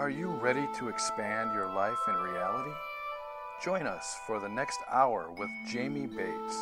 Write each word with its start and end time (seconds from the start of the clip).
Are 0.00 0.08
you 0.08 0.30
ready 0.30 0.66
to 0.78 0.88
expand 0.88 1.52
your 1.52 1.66
life 1.66 1.98
in 2.08 2.14
reality? 2.14 2.70
Join 3.62 3.86
us 3.86 4.16
for 4.26 4.40
the 4.40 4.48
next 4.48 4.80
hour 4.90 5.30
with 5.36 5.50
Jamie 5.68 6.06
Bates 6.06 6.58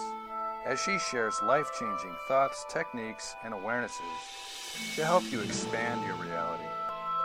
as 0.66 0.80
she 0.80 0.98
shares 0.98 1.40
life 1.40 1.70
changing 1.78 2.16
thoughts, 2.26 2.66
techniques, 2.68 3.36
and 3.44 3.54
awarenesses 3.54 4.96
to 4.96 5.04
help 5.04 5.22
you 5.30 5.40
expand 5.40 6.04
your 6.04 6.16
reality. 6.16 6.64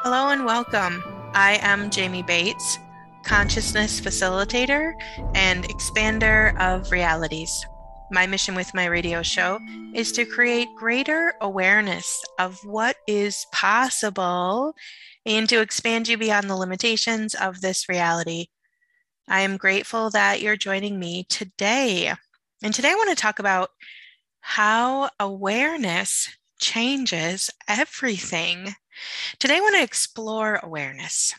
Hello 0.04 0.30
and 0.30 0.46
welcome. 0.46 1.04
I 1.34 1.58
am 1.64 1.90
Jamie 1.90 2.22
Bates, 2.22 2.78
consciousness 3.24 4.00
facilitator 4.00 4.94
and 5.34 5.64
expander 5.64 6.56
of 6.60 6.92
realities. 6.92 7.66
My 8.14 8.28
mission 8.28 8.54
with 8.54 8.76
my 8.76 8.86
radio 8.86 9.24
show 9.24 9.60
is 9.96 10.12
to 10.12 10.24
create 10.24 10.68
greater 10.76 11.34
awareness 11.42 12.24
of 12.38 12.64
what 12.64 12.98
is 13.08 13.48
possible 13.52 14.76
and 15.26 15.50
to 15.50 15.62
expand 15.62 16.08
you 16.08 16.16
beyond 16.16 16.48
the 16.48 16.56
limitations 16.56 17.34
of 17.34 17.60
this 17.60 17.90
reality. 17.90 18.50
I 19.28 19.40
am 19.40 19.58
grateful 19.58 20.12
that 20.12 20.44
you're 20.44 20.56
joining 20.56 21.00
me 21.00 21.26
today. 21.28 22.14
And 22.62 22.72
today 22.72 22.92
I 22.92 22.96
want 22.96 23.10
to 23.10 23.16
talk 23.16 23.40
about 23.40 23.72
how 24.42 25.10
awareness 25.20 26.30
changes 26.62 27.50
everything. 27.68 28.76
Today 29.40 29.58
I 29.58 29.62
want 29.62 29.74
to 29.74 29.82
explore 29.82 30.60
awareness. 30.62 31.34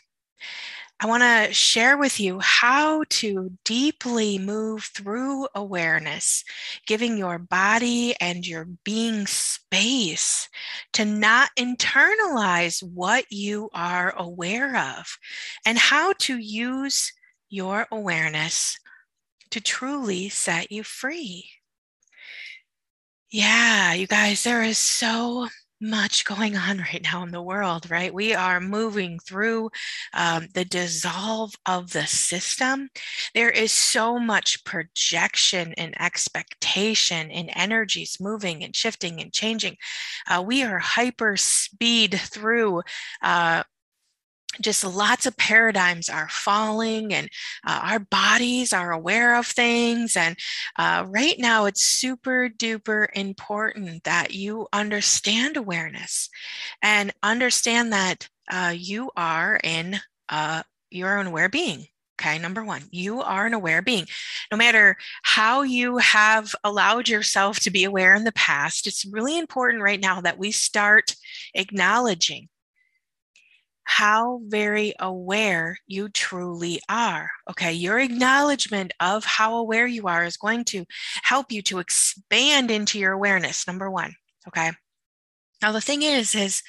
I 1.01 1.07
want 1.07 1.23
to 1.23 1.53
share 1.53 1.97
with 1.97 2.21
you 2.21 2.39
how 2.39 3.03
to 3.09 3.51
deeply 3.65 4.39
move 4.39 4.85
through 4.85 5.47
awareness, 5.53 6.43
giving 6.87 7.17
your 7.17 7.37
body 7.37 8.15
and 8.21 8.47
your 8.47 8.65
being 8.85 9.27
space 9.27 10.47
to 10.93 11.03
not 11.03 11.49
internalize 11.59 12.81
what 12.81 13.25
you 13.29 13.69
are 13.73 14.13
aware 14.17 14.77
of, 14.77 15.17
and 15.65 15.77
how 15.77 16.13
to 16.19 16.37
use 16.37 17.11
your 17.49 17.87
awareness 17.91 18.79
to 19.51 19.59
truly 19.59 20.29
set 20.29 20.71
you 20.71 20.83
free. 20.83 21.49
Yeah, 23.31 23.93
you 23.93 24.07
guys, 24.07 24.43
there 24.45 24.63
is 24.63 24.77
so 24.77 25.49
much 25.81 26.25
going 26.25 26.55
on 26.55 26.79
right 26.79 27.01
now 27.03 27.23
in 27.23 27.31
the 27.31 27.41
world, 27.41 27.89
right? 27.89 28.13
We 28.13 28.33
are 28.33 28.59
moving 28.59 29.19
through 29.19 29.69
um, 30.13 30.47
the 30.53 30.65
dissolve 30.65 31.53
of 31.65 31.91
the 31.91 32.07
system. 32.07 32.89
There 33.33 33.49
is 33.49 33.71
so 33.71 34.17
much 34.17 34.63
projection 34.63 35.73
and 35.77 35.99
expectation 36.01 37.29
and 37.29 37.49
energies 37.55 38.17
moving 38.19 38.63
and 38.63 38.75
shifting 38.75 39.21
and 39.21 39.33
changing. 39.33 39.77
Uh, 40.27 40.43
we 40.45 40.63
are 40.63 40.79
hyper 40.79 41.35
speed 41.37 42.19
through 42.19 42.81
uh, 43.21 43.63
just 44.61 44.83
lots 44.83 45.25
of 45.25 45.37
paradigms 45.37 46.09
are 46.09 46.29
falling 46.29 47.13
and 47.13 47.29
uh, 47.65 47.79
our 47.83 47.99
bodies 47.99 48.73
are 48.73 48.91
aware 48.91 49.35
of 49.35 49.47
things 49.47 50.15
and 50.15 50.37
uh, 50.77 51.05
right 51.07 51.35
now 51.39 51.65
it's 51.65 51.83
super 51.83 52.49
duper 52.49 53.07
important 53.13 54.03
that 54.03 54.33
you 54.33 54.67
understand 54.73 55.57
awareness 55.57 56.29
and 56.81 57.13
understand 57.23 57.91
that 57.91 58.29
uh, 58.51 58.73
you 58.75 59.11
are 59.15 59.59
in 59.63 59.99
uh, 60.29 60.63
your 60.89 61.17
own 61.17 61.27
aware 61.27 61.49
being 61.49 61.87
Okay, 62.19 62.39
number 62.39 62.63
one, 62.63 62.83
you 62.91 63.21
are 63.21 63.45
an 63.45 63.53
aware 63.53 63.81
being. 63.81 64.07
No 64.49 64.57
matter 64.57 64.95
how 65.23 65.63
you 65.63 65.97
have 65.97 66.55
allowed 66.63 67.09
yourself 67.09 67.59
to 67.59 67.71
be 67.71 67.83
aware 67.83 68.15
in 68.15 68.23
the 68.23 68.31
past, 68.31 68.87
it's 68.87 69.03
really 69.03 69.37
important 69.37 69.83
right 69.83 69.99
now 69.99 70.21
that 70.21 70.37
we 70.37 70.51
start 70.51 71.13
acknowledging 71.53 72.47
how 73.85 74.41
very 74.45 74.93
aware 74.99 75.77
you 75.87 76.09
truly 76.09 76.81
are. 76.89 77.29
Okay, 77.49 77.71
your 77.71 77.99
acknowledgement 77.99 78.93
of 78.99 79.23
how 79.23 79.55
aware 79.55 79.87
you 79.87 80.07
are 80.07 80.25
is 80.25 80.37
going 80.37 80.65
to 80.65 80.85
help 81.23 81.51
you 81.51 81.61
to 81.63 81.79
expand 81.79 82.69
into 82.69 82.99
your 82.99 83.13
awareness. 83.13 83.65
Number 83.65 83.89
one. 83.89 84.13
Okay. 84.47 84.71
Now 85.61 85.71
the 85.71 85.81
thing 85.81 86.01
is, 86.01 86.35
is 86.35 86.61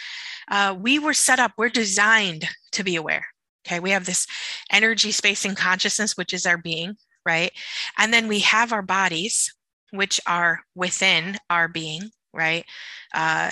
uh, 0.50 0.76
we 0.78 0.98
were 0.98 1.14
set 1.14 1.38
up. 1.38 1.52
We're 1.56 1.68
designed 1.68 2.46
to 2.72 2.84
be 2.84 2.96
aware. 2.96 3.26
Okay, 3.66 3.80
we 3.80 3.90
have 3.90 4.06
this 4.06 4.26
energy, 4.70 5.10
space, 5.10 5.44
and 5.44 5.56
consciousness, 5.56 6.16
which 6.16 6.32
is 6.32 6.46
our 6.46 6.56
being, 6.56 6.96
right? 7.24 7.50
And 7.98 8.12
then 8.12 8.28
we 8.28 8.40
have 8.40 8.72
our 8.72 8.82
bodies, 8.82 9.52
which 9.90 10.20
are 10.26 10.60
within 10.76 11.38
our 11.50 11.66
being, 11.66 12.10
right? 12.32 12.64
Uh, 13.12 13.50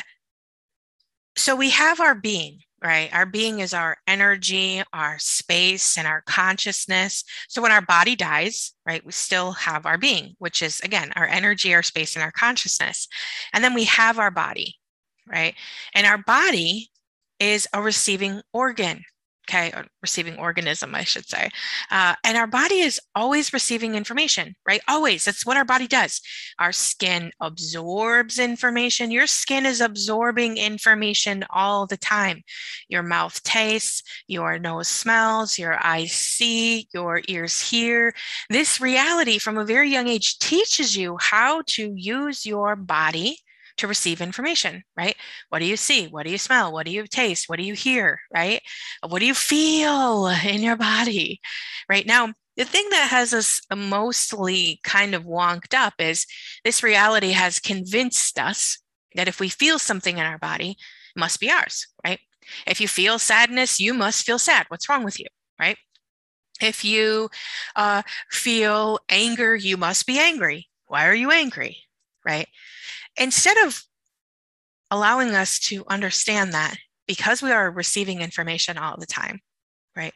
so 1.37 1.56
we 1.56 1.71
have 1.71 2.00
our 2.00 2.15
being, 2.15 2.60
right? 2.84 3.09
Our 3.15 3.25
being 3.25 3.61
is 3.61 3.72
our 3.72 3.97
energy, 4.06 4.83
our 4.93 5.19
space, 5.19 5.97
and 5.97 6.06
our 6.06 6.22
consciousness. 6.27 7.25
So 7.49 7.62
when 7.62 7.72
our 7.72 7.81
body 7.81 8.15
dies, 8.15 8.72
right, 8.87 9.05
we 9.05 9.12
still 9.12 9.53
have 9.53 9.87
our 9.87 9.97
being, 9.97 10.34
which 10.39 10.61
is 10.61 10.81
again 10.81 11.11
our 11.17 11.27
energy, 11.27 11.75
our 11.75 11.83
space, 11.83 12.15
and 12.15 12.22
our 12.22 12.31
consciousness. 12.31 13.09
And 13.55 13.65
then 13.65 13.72
we 13.72 13.84
have 13.84 14.19
our 14.19 14.31
body, 14.31 14.77
right? 15.27 15.55
And 15.95 16.06
our 16.06 16.19
body 16.19 16.91
is 17.41 17.67
a 17.72 17.81
receiving 17.81 18.43
organ, 18.53 19.03
okay, 19.49 19.72
receiving 20.03 20.38
organism, 20.38 20.94
I 20.94 21.05
should 21.05 21.28
say. 21.28 21.50
Uh, 21.91 22.15
and 22.25 22.37
our 22.37 22.47
body 22.47 22.81
is 22.81 23.00
always 23.15 23.53
receiving 23.53 23.94
information, 23.94 24.55
right? 24.66 24.81
Always. 24.88 25.25
That's 25.25 25.44
what 25.44 25.56
our 25.56 25.65
body 25.65 25.87
does. 25.87 26.21
Our 26.59 26.72
skin 26.72 27.31
absorbs 27.41 28.38
information. 28.38 29.10
Your 29.10 29.27
skin 29.27 29.66
is 29.66 29.81
absorbing 29.81 30.56
information 30.56 31.44
all 31.50 31.87
the 31.87 31.97
time. 31.97 32.43
Your 32.88 33.03
mouth 33.03 33.43
tastes, 33.43 34.03
your 34.27 34.59
nose 34.59 34.88
smells, 34.88 35.59
your 35.59 35.78
eyes 35.84 36.12
see, 36.12 36.88
your 36.93 37.21
ears 37.28 37.60
hear. 37.60 38.15
This 38.50 38.81
reality 38.81 39.38
from 39.38 39.59
a 39.59 39.65
very 39.65 39.91
young 39.91 40.09
age 40.09 40.38
teaches 40.38 40.97
you 40.97 41.16
how 41.21 41.62
to 41.69 41.93
use 41.94 42.47
your 42.47 42.77
body 42.77 43.38
to 43.77 43.89
receive 43.89 44.21
information, 44.21 44.85
right? 44.97 45.17
What 45.49 45.59
do 45.59 45.65
you 45.65 45.77
see? 45.77 46.07
What 46.07 46.25
do 46.25 46.31
you 46.31 46.39
smell? 46.39 46.73
What 46.73 46.87
do 46.87 46.93
you 46.93 47.07
taste? 47.07 47.49
What 47.49 47.59
do 47.59 47.65
you 47.65 47.75
hear, 47.75 48.21
right? 48.33 48.61
What 49.07 49.19
do 49.19 49.27
you 49.27 49.35
feel 49.35 50.27
in 50.45 50.62
your 50.62 50.77
body, 50.77 51.41
right? 51.89 52.07
Now, 52.07 52.33
the 52.57 52.65
thing 52.65 52.87
that 52.91 53.09
has 53.11 53.33
us 53.33 53.61
mostly 53.75 54.81
kind 54.84 55.15
of 55.15 55.25
wonked 55.25 55.75
up 55.75 55.95
is 55.99 56.27
this 56.65 56.83
reality 56.83 57.33
has 57.33 57.59
convinced 57.59 58.39
us 58.39 58.79
that 59.17 59.29
if 59.29 59.41
we 59.41 59.49
feel 59.49 59.79
something 59.79 60.19
in 60.19 60.25
our 60.25 60.39
body, 60.39 60.71
it 60.71 61.19
must 61.19 61.41
be 61.41 61.51
ours, 61.51 61.89
right? 62.05 62.21
If 62.67 62.81
you 62.81 62.89
feel 62.89 63.19
sadness, 63.19 63.81
you 63.81 63.95
must 63.95 64.25
feel 64.25 64.39
sad. 64.39 64.67
What's 64.69 64.89
wrong 64.89 65.05
with 65.05 65.19
you, 65.19 65.27
right? 65.59 65.77
If 66.61 66.84
you 66.84 67.31
uh, 67.75 68.03
feel 68.31 69.01
anger, 69.09 69.57
you 69.57 69.77
must 69.77 70.07
be 70.07 70.19
angry. 70.19 70.69
Why 70.87 71.07
are 71.09 71.15
you 71.15 71.31
angry, 71.31 71.79
right? 72.25 72.47
Instead 73.17 73.57
of 73.67 73.83
allowing 74.91 75.35
us 75.35 75.59
to 75.59 75.85
understand 75.89 76.53
that 76.53 76.77
because 77.07 77.43
we 77.43 77.53
are 77.53 77.71
receiving 77.71 78.21
information 78.21 78.79
all 78.79 78.97
the 78.99 79.07
time, 79.07 79.41
right? 79.97 80.15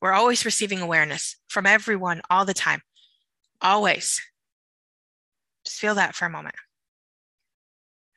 We're 0.00 0.12
always 0.12 0.44
receiving 0.44 0.80
awareness 0.80 1.36
from 1.48 1.66
everyone 1.66 2.20
all 2.30 2.44
the 2.44 2.54
time. 2.54 2.80
Always. 3.60 4.20
Just 5.64 5.80
feel 5.80 5.96
that 5.96 6.14
for 6.14 6.26
a 6.26 6.30
moment. 6.30 6.54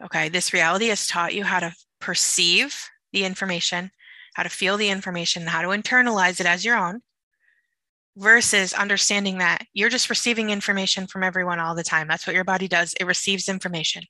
Okay, 0.03 0.29
this 0.29 0.53
reality 0.53 0.87
has 0.87 1.07
taught 1.07 1.33
you 1.33 1.43
how 1.43 1.59
to 1.59 1.73
perceive 1.99 2.75
the 3.13 3.23
information, 3.23 3.91
how 4.35 4.43
to 4.43 4.49
feel 4.49 4.77
the 4.77 4.89
information, 4.89 5.45
how 5.45 5.61
to 5.61 5.67
internalize 5.69 6.39
it 6.39 6.45
as 6.45 6.65
your 6.65 6.77
own, 6.77 7.01
versus 8.17 8.73
understanding 8.73 9.37
that 9.37 9.65
you're 9.73 9.89
just 9.89 10.09
receiving 10.09 10.49
information 10.49 11.07
from 11.07 11.23
everyone 11.23 11.59
all 11.59 11.75
the 11.75 11.83
time. 11.83 12.07
That's 12.07 12.27
what 12.27 12.35
your 12.35 12.43
body 12.43 12.67
does. 12.67 12.93
It 12.99 13.05
receives 13.05 13.47
information. 13.47 14.03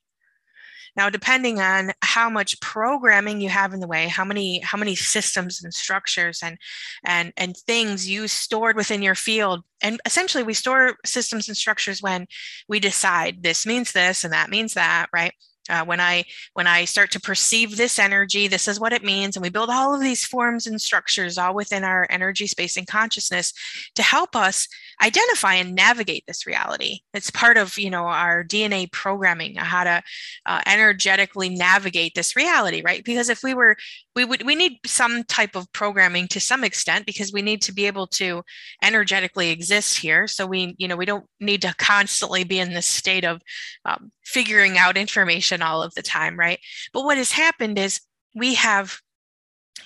Now, 0.96 1.10
depending 1.10 1.62
on 1.62 1.94
how 2.02 2.30
much 2.30 2.60
programming 2.60 3.40
you 3.40 3.50
have 3.50 3.74
in 3.74 3.80
the 3.80 3.88
way, 3.88 4.08
how 4.08 4.26
many 4.26 4.60
how 4.60 4.78
many 4.78 4.96
systems 4.96 5.64
and 5.64 5.74
structures 5.74 6.42
and 6.44 6.58
and 7.06 7.32
and 7.38 7.56
things 7.56 8.10
you 8.10 8.28
stored 8.28 8.76
within 8.76 9.02
your 9.02 9.16
field, 9.16 9.64
and 9.82 10.02
essentially 10.06 10.44
we 10.44 10.54
store 10.54 10.98
systems 11.06 11.48
and 11.48 11.56
structures 11.56 12.02
when 12.02 12.28
we 12.68 12.80
decide 12.80 13.42
this 13.42 13.66
means 13.66 13.94
this 13.94 14.24
and 14.24 14.34
that 14.34 14.50
means 14.50 14.74
that, 14.74 15.08
right? 15.14 15.34
Uh, 15.70 15.86
when 15.86 16.00
I 16.00 16.24
when 16.54 16.66
I 16.66 16.86
start 16.86 17.12
to 17.12 17.20
perceive 17.20 17.78
this 17.78 18.00
energy, 18.00 18.48
this 18.48 18.68
is 18.68 18.80
what 18.80 18.94
it 18.94 19.04
means, 19.04 19.36
and 19.36 19.44
we 19.44 19.50
build 19.50 19.70
all 19.70 19.94
of 19.94 20.02
these 20.02 20.26
forms 20.26 20.66
and 20.66 20.82
structures 20.82 21.38
all 21.38 21.54
within 21.54 21.84
our 21.84 22.08
energy, 22.10 22.48
space, 22.48 22.78
and 22.78 22.88
consciousness 22.88 23.54
to 23.96 24.02
help 24.02 24.36
us 24.36 24.68
identify 25.04 25.56
and 25.56 25.76
navigate 25.76 26.24
this 26.28 26.48
reality. 26.48 27.02
It's 27.14 27.30
part 27.30 27.58
of 27.58 27.78
you 27.78 27.90
know 27.92 28.06
our 28.06 28.44
DNA 28.44 28.92
programming, 28.92 29.56
how 29.56 29.84
to 29.84 30.02
uh, 30.46 30.62
energetically 30.66 31.50
navigate 31.50 32.16
this 32.16 32.36
reality, 32.36 32.82
right? 32.84 33.04
Because 33.04 33.30
if 33.30 33.44
we 33.44 33.54
were 33.54 33.78
we 34.16 34.26
would 34.26 34.44
we 34.44 34.56
need 34.56 34.80
some 34.86 35.24
type 35.24 35.56
of 35.56 35.72
programming 35.74 36.28
to 36.28 36.40
some 36.40 36.64
extent 36.64 37.06
because 37.06 37.32
we 37.32 37.42
need 37.42 37.62
to 37.62 37.74
be 37.74 37.88
able 37.88 38.08
to 38.08 38.44
energetically 38.84 39.50
exist 39.50 39.98
here 39.98 40.28
so 40.28 40.46
we 40.46 40.76
you 40.78 40.88
know 40.88 40.96
we 40.96 41.06
don't 41.06 41.26
need 41.40 41.62
to 41.62 41.74
constantly 41.78 42.44
be 42.44 42.60
in 42.60 42.74
this 42.74 42.88
state 42.88 43.24
of 43.24 43.42
um, 43.86 44.12
figuring 44.24 44.78
out 44.78 44.98
information 44.98 45.62
all 45.62 45.82
of 45.82 45.94
the 45.96 46.02
time 46.02 46.38
right 46.38 46.60
but 46.94 47.04
what 47.04 47.18
has 47.18 47.32
happened 47.32 47.78
is 47.78 48.02
we 48.36 48.56
have 48.56 49.00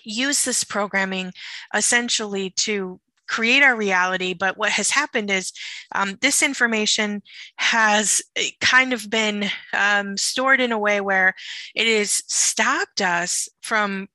used 0.04 0.45
this 0.45 0.63
programming 0.63 1.31
essentially 1.74 2.50
to 2.51 3.00
create 3.28 3.63
our 3.63 3.75
reality. 3.75 4.33
But 4.33 4.57
what 4.57 4.71
has 4.71 4.92
happened 4.92 5.31
is 5.31 5.51
um, 5.94 6.18
this 6.21 6.44
information 6.44 7.21
has 7.57 8.21
eh, 8.36 8.51
kind 8.62 8.94
of 8.94 9.10
been 9.10 9.50
um, 9.74 10.18
stored 10.18 10.62
in 10.62 10.71
a 10.71 10.80
way 10.80 11.01
where 11.01 11.33
it 11.74 11.88
has 11.98 12.24
stopped 12.28 13.01
us 13.01 13.50
from 13.62 14.07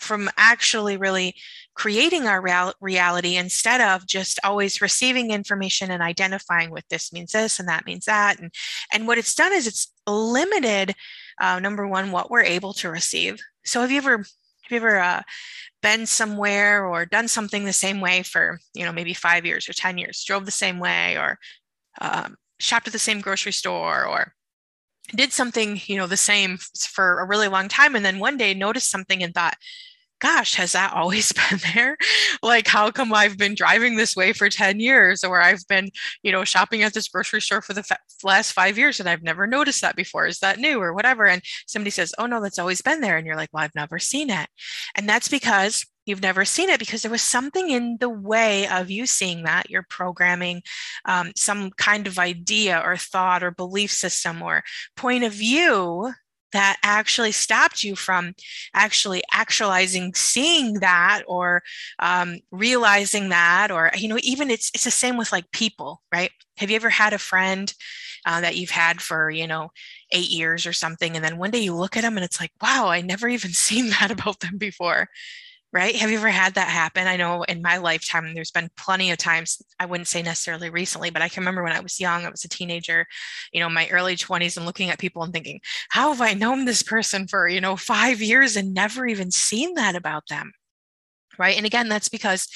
from 0.00 0.30
actually 0.36 0.96
really 0.96 1.34
creating 1.74 2.26
our 2.26 2.42
real- 2.42 2.74
reality 2.80 3.36
instead 3.36 3.80
of 3.80 4.06
just 4.06 4.38
always 4.44 4.80
receiving 4.80 5.30
information 5.30 5.90
and 5.90 6.02
identifying 6.02 6.70
with 6.70 6.86
this 6.88 7.12
means 7.12 7.32
this 7.32 7.58
and 7.58 7.68
that 7.68 7.86
means 7.86 8.04
that. 8.04 8.38
And 8.38 8.52
and 8.92 9.06
what 9.06 9.18
it's 9.18 9.34
done 9.34 9.52
is 9.52 9.66
it's 9.66 9.92
limited 10.06 10.94
uh, 11.40 11.58
number 11.58 11.86
one 11.86 12.12
what 12.12 12.30
we're 12.30 12.42
able 12.42 12.72
to 12.74 12.90
receive. 12.90 13.40
So 13.64 13.80
have 13.80 13.90
you 13.90 13.98
ever 13.98 14.18
have 14.18 14.70
you 14.70 14.76
ever 14.76 14.98
uh, 14.98 15.22
been 15.82 16.06
somewhere 16.06 16.84
or 16.84 17.06
done 17.06 17.28
something 17.28 17.64
the 17.64 17.72
same 17.72 18.00
way 18.00 18.22
for 18.22 18.58
you 18.74 18.84
know 18.84 18.92
maybe 18.92 19.14
five 19.14 19.46
years 19.46 19.68
or 19.68 19.72
ten 19.72 19.98
years 19.98 20.24
drove 20.24 20.44
the 20.44 20.50
same 20.50 20.78
way 20.78 21.16
or 21.16 21.38
um, 22.00 22.36
shopped 22.58 22.86
at 22.86 22.92
the 22.92 22.98
same 22.98 23.20
grocery 23.20 23.52
store 23.52 24.06
or 24.06 24.34
did 25.14 25.32
something 25.32 25.80
you 25.86 25.96
know 25.96 26.06
the 26.06 26.16
same 26.16 26.58
for 26.88 27.20
a 27.20 27.26
really 27.26 27.48
long 27.48 27.68
time 27.68 27.96
and 27.96 28.04
then 28.04 28.18
one 28.18 28.36
day 28.36 28.54
noticed 28.54 28.90
something 28.90 29.22
and 29.22 29.34
thought 29.34 29.56
gosh, 30.20 30.54
has 30.54 30.72
that 30.72 30.92
always 30.94 31.32
been 31.50 31.60
there? 31.74 31.96
like, 32.42 32.66
how 32.66 32.90
come 32.90 33.12
I've 33.12 33.36
been 33.36 33.54
driving 33.54 33.96
this 33.96 34.16
way 34.16 34.32
for 34.32 34.48
10 34.48 34.80
years 34.80 35.24
or 35.24 35.40
I've 35.40 35.66
been, 35.68 35.90
you 36.22 36.32
know, 36.32 36.44
shopping 36.44 36.82
at 36.82 36.94
this 36.94 37.08
grocery 37.08 37.40
store 37.40 37.62
for 37.62 37.74
the 37.74 37.82
fa- 37.82 37.98
last 38.22 38.52
five 38.52 38.78
years 38.78 39.00
and 39.00 39.08
I've 39.08 39.22
never 39.22 39.46
noticed 39.46 39.80
that 39.82 39.96
before? 39.96 40.26
Is 40.26 40.38
that 40.38 40.58
new 40.58 40.80
or 40.80 40.94
whatever? 40.94 41.26
And 41.26 41.42
somebody 41.66 41.90
says, 41.90 42.14
oh, 42.18 42.26
no, 42.26 42.40
that's 42.40 42.58
always 42.58 42.82
been 42.82 43.00
there. 43.00 43.16
And 43.16 43.26
you're 43.26 43.36
like, 43.36 43.50
well, 43.52 43.64
I've 43.64 43.74
never 43.74 43.98
seen 43.98 44.30
it. 44.30 44.48
And 44.96 45.08
that's 45.08 45.28
because 45.28 45.84
you've 46.06 46.22
never 46.22 46.44
seen 46.44 46.68
it 46.68 46.78
because 46.78 47.02
there 47.02 47.10
was 47.10 47.22
something 47.22 47.70
in 47.70 47.96
the 48.00 48.08
way 48.08 48.66
of 48.68 48.90
you 48.90 49.06
seeing 49.06 49.44
that 49.44 49.70
you're 49.70 49.86
programming 49.88 50.62
um, 51.04 51.30
some 51.36 51.70
kind 51.70 52.06
of 52.06 52.18
idea 52.18 52.82
or 52.84 52.96
thought 52.96 53.42
or 53.42 53.50
belief 53.50 53.90
system 53.90 54.42
or 54.42 54.62
point 54.96 55.24
of 55.24 55.32
view 55.32 56.12
that 56.52 56.78
actually 56.82 57.32
stopped 57.32 57.82
you 57.82 57.94
from 57.96 58.34
actually 58.74 59.22
actualizing 59.32 60.14
seeing 60.14 60.74
that 60.74 61.22
or 61.26 61.62
um, 61.98 62.38
realizing 62.50 63.28
that 63.28 63.70
or 63.70 63.90
you 63.96 64.08
know 64.08 64.18
even 64.22 64.50
it's 64.50 64.70
it's 64.74 64.84
the 64.84 64.90
same 64.90 65.16
with 65.16 65.32
like 65.32 65.50
people 65.52 66.02
right? 66.12 66.30
Have 66.58 66.70
you 66.70 66.76
ever 66.76 66.90
had 66.90 67.12
a 67.12 67.18
friend 67.18 67.72
uh, 68.26 68.40
that 68.40 68.56
you've 68.56 68.70
had 68.70 69.00
for 69.00 69.30
you 69.30 69.46
know 69.46 69.70
eight 70.12 70.30
years 70.30 70.66
or 70.66 70.72
something 70.72 71.16
and 71.16 71.24
then 71.24 71.38
one 71.38 71.50
day 71.50 71.58
you 71.58 71.74
look 71.74 71.96
at 71.96 72.02
them 72.02 72.16
and 72.16 72.24
it's 72.24 72.40
like 72.40 72.52
wow 72.60 72.88
i 72.88 73.00
never 73.00 73.28
even 73.28 73.50
seen 73.52 73.90
that 73.90 74.10
about 74.10 74.40
them 74.40 74.58
before 74.58 75.08
right? 75.72 75.94
Have 75.94 76.10
you 76.10 76.18
ever 76.18 76.28
had 76.28 76.54
that 76.54 76.68
happen? 76.68 77.06
I 77.06 77.16
know 77.16 77.42
in 77.44 77.62
my 77.62 77.76
lifetime, 77.76 78.34
there's 78.34 78.50
been 78.50 78.70
plenty 78.76 79.10
of 79.12 79.18
times, 79.18 79.62
I 79.78 79.86
wouldn't 79.86 80.08
say 80.08 80.20
necessarily 80.20 80.68
recently, 80.68 81.10
but 81.10 81.22
I 81.22 81.28
can 81.28 81.42
remember 81.42 81.62
when 81.62 81.72
I 81.72 81.80
was 81.80 82.00
young, 82.00 82.24
I 82.24 82.30
was 82.30 82.44
a 82.44 82.48
teenager, 82.48 83.06
you 83.52 83.60
know, 83.60 83.68
my 83.68 83.88
early 83.90 84.16
20s, 84.16 84.56
and 84.56 84.66
looking 84.66 84.90
at 84.90 84.98
people 84.98 85.22
and 85.22 85.32
thinking, 85.32 85.60
how 85.90 86.10
have 86.10 86.20
I 86.20 86.34
known 86.34 86.64
this 86.64 86.82
person 86.82 87.28
for, 87.28 87.46
you 87.46 87.60
know, 87.60 87.76
five 87.76 88.20
years 88.20 88.56
and 88.56 88.74
never 88.74 89.06
even 89.06 89.30
seen 89.30 89.74
that 89.74 89.94
about 89.94 90.26
them? 90.28 90.52
Right. 91.38 91.56
And 91.56 91.64
again, 91.64 91.88
that's 91.88 92.08
because 92.08 92.48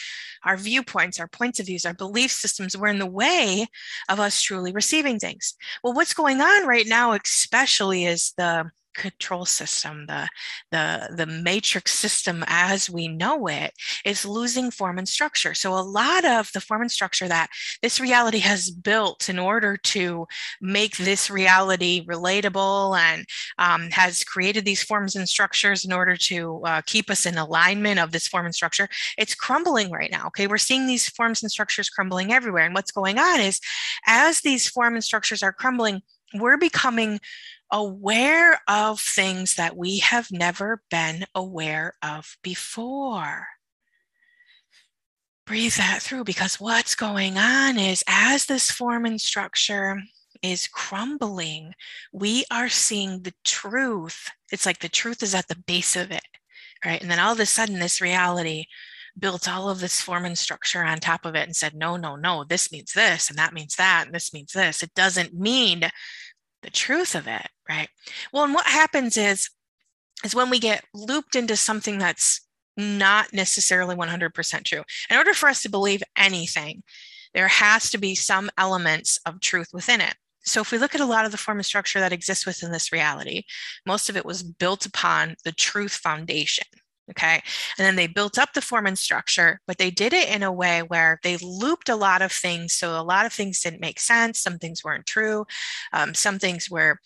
our 0.44 0.56
viewpoints, 0.56 1.20
our 1.20 1.28
points 1.28 1.61
of 1.61 1.66
views, 1.66 1.87
our 1.87 1.94
belief 1.94 2.31
systems 2.31 2.76
were 2.76 2.88
in 2.88 2.99
the 2.99 3.06
way 3.06 3.66
of 4.08 4.20
us 4.20 4.43
truly 4.43 4.72
receiving 4.72 5.19
things. 5.19 5.55
Well, 5.82 5.94
what's 5.94 6.14
going 6.14 6.40
on 6.40 6.66
right 6.66 6.87
now, 6.87 7.12
especially, 7.12 8.05
is 8.05 8.32
the 8.37 8.70
control 8.94 9.44
system, 9.44 10.06
the, 10.06 10.29
the, 10.70 11.14
the 11.17 11.26
matrix 11.26 11.93
system 11.93 12.44
as 12.46 12.88
we 12.88 13.08
know 13.08 13.46
it, 13.46 13.73
is 14.05 14.25
losing 14.25 14.70
form 14.70 14.99
and 14.99 15.08
structure. 15.08 15.55
So, 15.55 15.73
a 15.75 15.81
lot 15.81 16.25
of 16.25 16.50
the 16.52 16.61
form 16.61 16.82
and 16.82 16.91
structure 16.91 17.29
that 17.29 17.49
this 17.82 18.00
reality 18.00 18.38
has 18.38 18.70
built 18.70 19.29
in 19.29 19.38
order 19.38 19.76
to 19.76 20.26
make 20.61 20.96
this 20.96 21.31
reality 21.31 22.05
relatable 22.06 22.99
and 22.99 23.26
um, 23.58 23.91
has 23.91 24.25
created 24.25 24.64
these 24.64 24.82
forms 24.82 25.17
and 25.17 25.29
structures 25.29 25.85
in 25.85 25.93
order 25.93 26.17
to 26.17 26.61
uh, 26.64 26.82
keep 26.87 27.11
us 27.11 27.26
in 27.26 27.37
alignment 27.37 27.99
of 27.99 28.12
this 28.12 28.29
form 28.29 28.47
and 28.47 28.55
structure, 28.55 28.88
it's 29.19 29.35
crumbling 29.35 29.90
right 29.90 30.11
now. 30.11 30.26
Okay, 30.29 30.47
we're 30.47 30.58
seeing 30.58 30.87
these 30.87 31.08
forms 31.08 31.43
and 31.43 31.50
structures 31.50 31.88
crumbling 31.88 32.32
everywhere. 32.32 32.64
And 32.64 32.75
what's 32.75 32.93
going 32.93 33.19
on 33.19 33.40
is 33.40 33.61
as 34.06 34.40
these 34.40 34.69
form 34.69 34.94
and 34.94 35.05
structures 35.05 35.43
are 35.43 35.52
crumbling, 35.52 36.02
we're 36.35 36.56
becoming 36.56 37.20
aware 37.70 38.61
of 38.69 39.00
things 39.00 39.55
that 39.55 39.76
we 39.76 39.99
have 39.99 40.31
never 40.31 40.82
been 40.90 41.25
aware 41.34 41.94
of 42.02 42.37
before. 42.43 43.46
Breathe 45.46 45.75
that 45.75 46.00
through 46.00 46.25
because 46.25 46.61
what's 46.61 46.94
going 46.94 47.37
on 47.37 47.78
is 47.78 48.02
as 48.06 48.46
this 48.46 48.70
form 48.70 49.05
and 49.05 49.20
structure 49.20 50.00
is 50.43 50.66
crumbling, 50.66 51.75
we 52.12 52.44
are 52.50 52.69
seeing 52.69 53.22
the 53.22 53.34
truth. 53.44 54.31
It's 54.52 54.66
like 54.66 54.78
the 54.78 54.88
truth 54.88 55.22
is 55.22 55.34
at 55.34 55.49
the 55.49 55.62
base 55.66 55.96
of 55.96 56.11
it, 56.11 56.25
right? 56.84 57.00
And 57.00 57.11
then 57.11 57.19
all 57.19 57.32
of 57.32 57.40
a 57.40 57.46
sudden, 57.46 57.78
this 57.78 58.00
reality 58.00 58.66
built 59.19 59.49
all 59.49 59.70
of 59.70 59.81
this 59.81 60.00
form 60.00 60.25
and 60.25 60.37
structure 60.37 60.82
on 60.82 60.99
top 60.99 61.25
of 61.25 61.34
it 61.34 61.46
and 61.46 61.55
said, 61.55 61.75
no, 61.75 61.96
no, 61.96 62.16
no, 62.16 62.44
this 62.44 62.72
means 62.72 62.93
this, 62.93 63.31
and 63.31 63.38
that 63.38 63.55
means 63.55 63.76
that, 63.76 64.05
and 64.06 64.14
this 64.14 64.32
means 64.32 64.52
this. 64.52 64.82
It 64.82 64.94
doesn't 64.94 65.32
mean 65.32 65.88
the 66.64 66.70
truth 66.70 67.14
of 67.14 67.26
it, 67.26 67.49
right? 67.69 67.88
Well, 68.32 68.44
and 68.44 68.55
what 68.55 68.66
happens 68.66 69.16
is 69.16 69.50
is 70.25 70.34
when 70.34 70.49
we 70.49 70.58
get 70.58 70.84
looped 70.94 71.37
into 71.37 71.56
something 71.56 71.99
that's 71.99 72.40
not 72.76 73.32
necessarily 73.32 73.94
100% 73.94 74.64
true. 74.64 74.82
In 75.11 75.16
order 75.16 75.34
for 75.34 75.49
us 75.49 75.62
to 75.62 75.69
believe 75.69 76.02
anything, 76.16 76.82
there 77.34 77.49
has 77.49 77.90
to 77.90 77.99
be 77.99 78.14
some 78.14 78.50
elements 78.56 79.19
of 79.26 79.40
truth 79.40 79.69
within 79.72 80.00
it. 80.00 80.14
So, 80.46 80.61
if 80.61 80.70
we 80.72 80.78
look 80.78 80.94
at 80.94 81.00
a 81.00 81.06
lot 81.06 81.25
of 81.25 81.32
the 81.32 81.38
form 81.38 81.58
and 81.58 81.66
structure 81.66 82.00
that 82.00 82.12
exists 82.12 82.44
within 82.44 82.70
this 82.70 82.93
reality, 82.93 83.44
most 83.87 84.08
of 84.08 84.16
it 84.16 84.26
was 84.26 84.43
built 84.43 84.84
upon 84.84 85.37
the 85.44 85.52
truth 85.52 85.93
foundation. 85.93 86.66
Okay. 87.11 87.43
And 87.79 87.85
then 87.87 87.97
they 87.97 88.06
built 88.06 88.39
up 88.39 88.55
the 88.55 88.62
form 88.62 88.87
and 88.87 88.99
structure, 88.99 89.61
but 89.67 89.77
they 89.77 89.91
did 89.91 90.15
it 90.15 90.29
in 90.31 90.43
a 90.43 90.53
way 90.53 90.83
where 90.83 91.21
they 91.23 91.37
looped 91.39 91.91
a 91.91 91.97
lot 91.97 92.23
of 92.23 92.33
things. 92.33 92.73
So 92.73 92.99
a 92.99 93.03
lot 93.03 93.27
of 93.27 93.33
things 93.33 93.61
didn't 93.61 93.81
make 93.81 94.01
sense. 94.01 94.41
Some 94.41 94.59
things 94.59 94.83
weren't 94.83 95.05
true. 95.05 95.45
Um, 95.93 96.15
some 96.15 96.39
things 96.39 96.71
were 96.71 96.99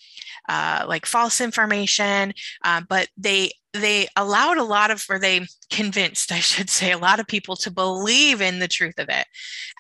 uh, 0.49 0.85
like 0.87 1.05
false 1.05 1.41
information, 1.41 2.33
uh, 2.65 2.83
but 2.89 3.09
they 3.17 3.51
they 3.75 4.09
allowed 4.17 4.57
a 4.57 4.65
lot 4.65 4.91
of 4.91 5.05
or 5.11 5.19
they 5.19 5.47
convinced 5.71 6.33
i 6.33 6.39
should 6.41 6.71
say 6.71 6.93
a 6.93 6.99
lot 6.99 7.21
of 7.21 7.27
people 7.27 7.57
to 7.57 7.71
believe 7.71 8.41
in 8.41 8.59
the 8.59 8.69
truth 8.69 8.99
of 8.99 9.09
it 9.09 9.27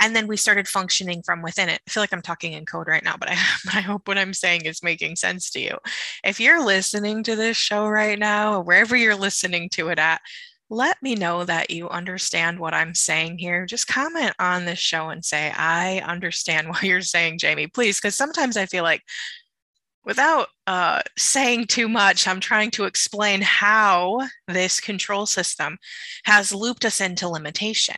and 0.00 0.14
then 0.14 0.26
we 0.26 0.36
started 0.36 0.68
functioning 0.68 1.22
from 1.22 1.42
within 1.42 1.68
it 1.68 1.80
i 1.86 1.90
feel 1.90 2.02
like 2.02 2.12
i'm 2.12 2.22
talking 2.22 2.52
in 2.52 2.66
code 2.66 2.88
right 2.88 3.04
now 3.04 3.16
but 3.18 3.30
i, 3.30 3.32
I 3.72 3.80
hope 3.80 4.06
what 4.06 4.18
i'm 4.18 4.34
saying 4.34 4.62
is 4.64 4.82
making 4.82 5.16
sense 5.16 5.50
to 5.50 5.60
you 5.60 5.76
if 6.24 6.40
you're 6.40 6.64
listening 6.64 7.22
to 7.24 7.36
this 7.36 7.56
show 7.56 7.88
right 7.88 8.18
now 8.18 8.54
or 8.54 8.62
wherever 8.62 8.96
you're 8.96 9.16
listening 9.16 9.68
to 9.70 9.88
it 9.88 9.98
at 9.98 10.20
let 10.70 11.02
me 11.02 11.14
know 11.14 11.44
that 11.44 11.70
you 11.70 11.88
understand 11.88 12.58
what 12.58 12.74
I'm 12.74 12.94
saying 12.94 13.38
here. 13.38 13.64
Just 13.64 13.86
comment 13.86 14.32
on 14.38 14.64
this 14.64 14.78
show 14.78 15.08
and 15.08 15.24
say, 15.24 15.52
I 15.56 16.00
understand 16.00 16.68
what 16.68 16.82
you're 16.82 17.00
saying, 17.00 17.38
Jamie, 17.38 17.68
please. 17.68 17.98
Because 17.98 18.14
sometimes 18.14 18.56
I 18.56 18.66
feel 18.66 18.84
like 18.84 19.02
without 20.08 20.48
uh, 20.66 21.02
saying 21.18 21.66
too 21.66 21.86
much, 21.86 22.26
I'm 22.26 22.40
trying 22.40 22.70
to 22.72 22.84
explain 22.84 23.42
how 23.42 24.26
this 24.48 24.80
control 24.80 25.26
system 25.26 25.76
has 26.24 26.52
looped 26.52 26.86
us 26.86 27.02
into 27.02 27.28
limitation. 27.28 27.94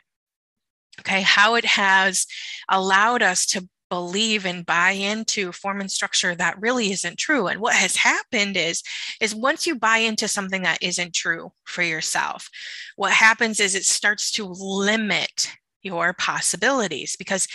Okay, 0.98 1.22
how 1.22 1.54
it 1.54 1.64
has 1.64 2.26
allowed 2.68 3.22
us 3.22 3.46
to 3.46 3.66
believe 3.90 4.44
and 4.44 4.66
buy 4.66 4.90
into 4.90 5.52
form 5.52 5.80
and 5.80 5.90
structure 5.90 6.34
that 6.34 6.60
really 6.60 6.92
isn't 6.92 7.18
true 7.18 7.48
and 7.48 7.60
what 7.60 7.74
has 7.74 7.96
happened 7.96 8.56
is 8.56 8.84
is 9.20 9.34
once 9.34 9.66
you 9.66 9.74
buy 9.74 9.96
into 9.96 10.28
something 10.28 10.62
that 10.62 10.78
isn't 10.80 11.12
true 11.12 11.50
for 11.64 11.82
yourself 11.82 12.48
what 12.94 13.10
happens 13.10 13.58
is 13.58 13.74
it 13.74 13.84
starts 13.84 14.30
to 14.30 14.44
limit 14.44 15.50
your 15.82 16.12
possibilities 16.12 17.16
because 17.16 17.48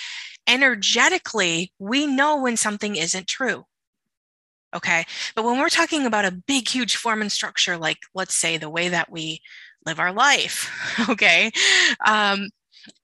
energetically 0.45 1.71
we 1.79 2.05
know 2.05 2.41
when 2.41 2.57
something 2.57 2.97
isn't 2.97 3.27
true 3.27 3.63
Okay. 4.75 5.05
But 5.35 5.45
when 5.45 5.59
we're 5.59 5.69
talking 5.69 6.05
about 6.05 6.25
a 6.25 6.31
big, 6.31 6.67
huge 6.67 6.97
form 6.97 7.21
and 7.21 7.31
structure, 7.31 7.77
like 7.77 7.99
let's 8.13 8.35
say 8.35 8.57
the 8.57 8.69
way 8.69 8.89
that 8.89 9.11
we 9.11 9.41
live 9.85 9.99
our 9.99 10.11
life, 10.13 10.69
okay, 11.09 11.51
um, 12.05 12.49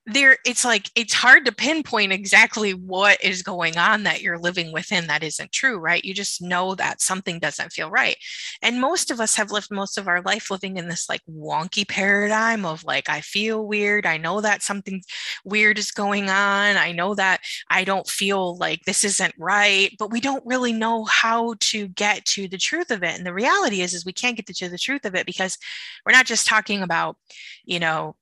there 0.06 0.38
it's 0.44 0.64
like 0.64 0.90
it's 0.94 1.14
hard 1.14 1.44
to 1.44 1.52
pinpoint 1.52 2.12
exactly 2.12 2.72
what 2.72 3.22
is 3.22 3.42
going 3.42 3.78
on 3.78 4.02
that 4.02 4.20
you're 4.20 4.38
living 4.38 4.72
within 4.72 5.06
that 5.06 5.22
isn't 5.22 5.52
true 5.52 5.78
right? 5.78 6.04
You 6.04 6.14
just 6.14 6.42
know 6.42 6.74
that 6.74 7.00
something 7.00 7.38
doesn't 7.38 7.72
feel 7.72 7.90
right. 7.90 8.16
And 8.62 8.80
most 8.80 9.10
of 9.10 9.20
us 9.20 9.36
have 9.36 9.50
lived 9.52 9.68
most 9.70 9.98
of 9.98 10.08
our 10.08 10.20
life 10.22 10.50
living 10.50 10.76
in 10.76 10.88
this 10.88 11.08
like 11.08 11.20
wonky 11.30 11.86
paradigm 11.86 12.64
of 12.64 12.84
like 12.84 13.08
i 13.08 13.20
feel 13.20 13.66
weird 13.66 14.06
i 14.06 14.16
know 14.16 14.40
that 14.40 14.62
something 14.62 15.02
weird 15.44 15.78
is 15.78 15.90
going 15.90 16.24
on 16.24 16.76
i 16.76 16.92
know 16.92 17.14
that 17.14 17.40
i 17.70 17.84
don't 17.84 18.08
feel 18.08 18.56
like 18.56 18.82
this 18.84 19.04
isn't 19.04 19.34
right 19.38 19.94
but 19.98 20.10
we 20.10 20.20
don't 20.20 20.44
really 20.46 20.72
know 20.72 21.04
how 21.04 21.54
to 21.60 21.88
get 21.88 22.24
to 22.24 22.48
the 22.48 22.58
truth 22.58 22.90
of 22.90 23.02
it. 23.02 23.16
And 23.16 23.26
the 23.26 23.34
reality 23.34 23.80
is 23.80 23.94
is 23.94 24.04
we 24.04 24.12
can't 24.12 24.36
get 24.36 24.46
to 24.46 24.68
the 24.68 24.78
truth 24.78 25.04
of 25.04 25.14
it 25.14 25.26
because 25.26 25.58
we're 26.04 26.12
not 26.12 26.26
just 26.26 26.46
talking 26.46 26.82
about 26.82 27.16
you 27.64 27.80
know 27.80 28.16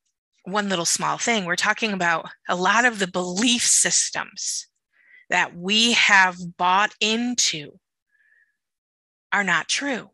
one 0.51 0.69
little 0.69 0.85
small 0.85 1.19
thing. 1.19 1.45
We're 1.45 1.57
talking 1.57 1.93
about 1.93 2.27
a 2.49 2.57
lot 2.57 2.85
of 2.85 2.99
the 2.99 3.07
belief 3.07 3.63
systems 3.63 4.67
that 5.29 5.57
we 5.57 5.93
have 5.93 6.37
bought 6.57 6.93
into 7.01 7.73
are 9.33 9.45
not 9.45 9.69
true. 9.69 10.11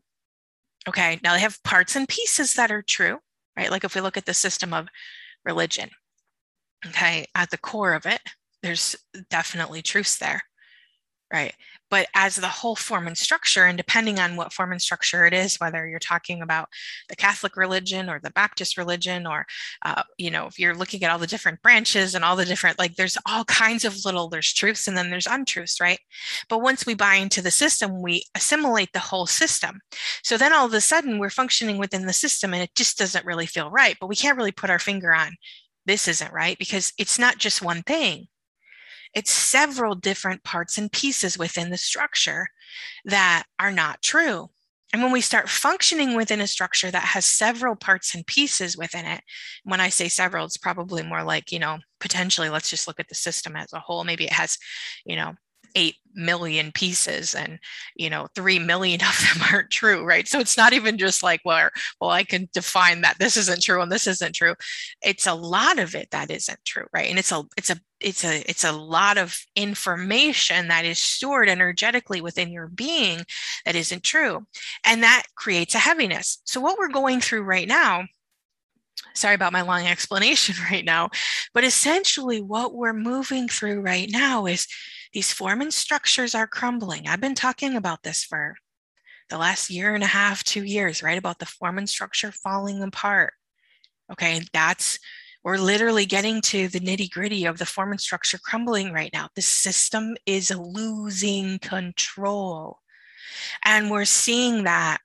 Okay, 0.87 1.19
now 1.23 1.33
they 1.33 1.39
have 1.39 1.61
parts 1.63 1.95
and 1.95 2.07
pieces 2.07 2.53
that 2.53 2.71
are 2.71 2.81
true, 2.81 3.17
right? 3.57 3.71
Like 3.71 3.83
if 3.83 3.95
we 3.95 4.01
look 4.01 4.15
at 4.15 4.25
the 4.25 4.33
system 4.33 4.73
of 4.73 4.87
religion, 5.43 5.89
okay, 6.85 7.25
at 7.35 7.49
the 7.49 7.57
core 7.57 7.93
of 7.93 8.05
it, 8.05 8.21
there's 8.63 8.95
definitely 9.29 9.81
truths 9.81 10.17
there, 10.17 10.41
right? 11.33 11.53
But 11.89 12.07
as 12.13 12.35
the 12.35 12.47
whole 12.47 12.75
form 12.75 13.07
and 13.07 13.17
structure, 13.17 13.65
and 13.65 13.77
depending 13.77 14.19
on 14.19 14.35
what 14.35 14.53
form 14.53 14.71
and 14.71 14.81
structure 14.81 15.25
it 15.25 15.33
is, 15.33 15.57
whether 15.57 15.87
you're 15.87 15.99
talking 15.99 16.41
about 16.41 16.69
the 17.09 17.15
Catholic 17.15 17.55
religion 17.55 18.09
or 18.09 18.19
the 18.19 18.31
Baptist 18.31 18.77
religion, 18.77 19.25
or, 19.25 19.45
uh, 19.85 20.03
you 20.17 20.31
know, 20.31 20.47
if 20.47 20.59
you're 20.59 20.75
looking 20.75 21.03
at 21.03 21.11
all 21.11 21.19
the 21.19 21.27
different 21.27 21.61
branches 21.61 22.15
and 22.15 22.23
all 22.23 22.35
the 22.35 22.45
different, 22.45 22.79
like 22.79 22.95
there's 22.95 23.17
all 23.25 23.45
kinds 23.45 23.85
of 23.85 24.05
little, 24.05 24.29
there's 24.29 24.53
truths 24.53 24.87
and 24.87 24.97
then 24.97 25.09
there's 25.09 25.27
untruths, 25.27 25.79
right? 25.79 25.99
But 26.49 26.61
once 26.61 26.85
we 26.85 26.93
buy 26.93 27.15
into 27.15 27.41
the 27.41 27.51
system, 27.51 28.01
we 28.01 28.23
assimilate 28.35 28.93
the 28.93 28.99
whole 28.99 29.27
system. 29.27 29.79
So 30.23 30.37
then 30.37 30.53
all 30.53 30.65
of 30.65 30.73
a 30.73 30.81
sudden 30.81 31.19
we're 31.19 31.29
functioning 31.29 31.77
within 31.77 32.05
the 32.05 32.13
system 32.13 32.53
and 32.53 32.63
it 32.63 32.75
just 32.75 32.97
doesn't 32.97 33.25
really 33.25 33.45
feel 33.45 33.69
right, 33.71 33.97
but 33.99 34.07
we 34.07 34.15
can't 34.15 34.37
really 34.37 34.51
put 34.51 34.69
our 34.69 34.79
finger 34.79 35.13
on 35.13 35.35
this 35.87 36.07
isn't 36.07 36.33
right 36.33 36.59
because 36.59 36.93
it's 36.99 37.17
not 37.17 37.37
just 37.37 37.61
one 37.61 37.81
thing 37.81 38.27
it's 39.17 39.31
several 39.31 39.95
different 39.95 40.43
parts 40.43 40.77
and 40.77 40.91
pieces 40.91 41.39
within 41.39 41.71
the 41.71 41.77
structure 41.77 42.47
that 43.05 43.45
are 43.59 43.71
not 43.71 44.03
true. 44.03 44.47
And 44.93 45.01
when 45.01 45.11
we 45.11 45.21
start 45.21 45.49
functioning 45.49 46.15
within 46.15 46.39
a 46.39 46.45
structure 46.45 46.91
that 46.91 47.01
has 47.01 47.25
several 47.25 47.75
parts 47.75 48.13
and 48.13 48.27
pieces 48.27 48.77
within 48.77 49.05
it, 49.05 49.21
when 49.63 49.81
I 49.81 49.89
say 49.89 50.07
several, 50.07 50.45
it's 50.45 50.57
probably 50.57 51.01
more 51.01 51.23
like, 51.23 51.51
you 51.51 51.57
know, 51.57 51.79
potentially 51.99 52.49
let's 52.49 52.69
just 52.69 52.87
look 52.87 52.99
at 52.99 53.07
the 53.09 53.15
system 53.15 53.55
as 53.55 53.73
a 53.73 53.79
whole. 53.79 54.03
Maybe 54.03 54.25
it 54.25 54.33
has, 54.33 54.59
you 55.03 55.15
know, 55.15 55.33
8 55.77 55.95
million 56.15 56.71
pieces 56.71 57.35
and 57.35 57.59
you 57.95 58.09
know 58.09 58.27
3 58.35 58.57
million 58.57 58.99
of 59.07 59.19
them 59.19 59.47
aren't 59.53 59.69
true 59.69 60.03
right? 60.03 60.27
So 60.27 60.39
it's 60.39 60.57
not 60.57 60.73
even 60.73 60.97
just 60.97 61.23
like 61.23 61.41
well 61.45 61.69
well 62.01 62.09
i 62.09 62.23
can 62.23 62.49
define 62.51 63.01
that 63.01 63.19
this 63.19 63.37
isn't 63.37 63.61
true 63.61 63.81
and 63.81 63.91
this 63.91 64.07
isn't 64.07 64.35
true. 64.35 64.55
It's 65.01 65.27
a 65.27 65.35
lot 65.35 65.79
of 65.79 65.95
it 65.95 66.09
that 66.11 66.31
isn't 66.31 66.59
true 66.65 66.85
right? 66.91 67.09
And 67.09 67.19
it's 67.19 67.31
a 67.31 67.43
it's 67.55 67.69
a 67.69 67.77
it's 67.99 68.25
a 68.25 68.49
it's 68.49 68.63
a 68.63 68.71
lot 68.71 69.17
of 69.17 69.37
information 69.55 70.67
that 70.67 70.85
is 70.85 70.99
stored 70.99 71.47
energetically 71.47 72.21
within 72.21 72.51
your 72.51 72.67
being 72.67 73.21
that 73.65 73.75
isn't 73.75 74.03
true 74.03 74.45
and 74.83 75.03
that 75.03 75.23
creates 75.35 75.75
a 75.75 75.79
heaviness. 75.79 76.41
So 76.45 76.59
what 76.59 76.77
we're 76.77 76.89
going 76.89 77.21
through 77.21 77.43
right 77.43 77.67
now 77.67 78.05
sorry 79.13 79.35
about 79.35 79.53
my 79.53 79.61
long 79.61 79.85
explanation 79.85 80.55
right 80.71 80.85
now 80.85 81.09
but 81.53 81.63
essentially 81.63 82.41
what 82.41 82.73
we're 82.73 82.93
moving 82.93 83.47
through 83.47 83.79
right 83.81 84.09
now 84.11 84.45
is 84.45 84.67
these 85.13 85.31
form 85.31 85.61
and 85.61 85.73
structures 85.73 86.35
are 86.35 86.47
crumbling. 86.47 87.07
I've 87.07 87.21
been 87.21 87.35
talking 87.35 87.75
about 87.75 88.03
this 88.03 88.23
for 88.23 88.55
the 89.29 89.37
last 89.37 89.69
year 89.69 89.93
and 89.93 90.03
a 90.03 90.07
half, 90.07 90.43
two 90.43 90.63
years, 90.63 91.03
right? 91.03 91.17
About 91.17 91.39
the 91.39 91.45
form 91.45 91.77
and 91.77 91.89
structure 91.89 92.31
falling 92.31 92.81
apart. 92.81 93.33
Okay, 94.11 94.41
that's 94.53 94.99
we're 95.43 95.57
literally 95.57 96.05
getting 96.05 96.41
to 96.41 96.67
the 96.67 96.79
nitty 96.79 97.09
gritty 97.09 97.45
of 97.45 97.57
the 97.57 97.65
form 97.65 97.91
and 97.91 98.01
structure 98.01 98.37
crumbling 98.37 98.91
right 98.91 99.11
now. 99.13 99.29
The 99.35 99.41
system 99.41 100.17
is 100.25 100.51
losing 100.51 101.59
control. 101.59 102.79
And 103.63 103.89
we're 103.89 104.05
seeing 104.05 104.63
that 104.63 104.99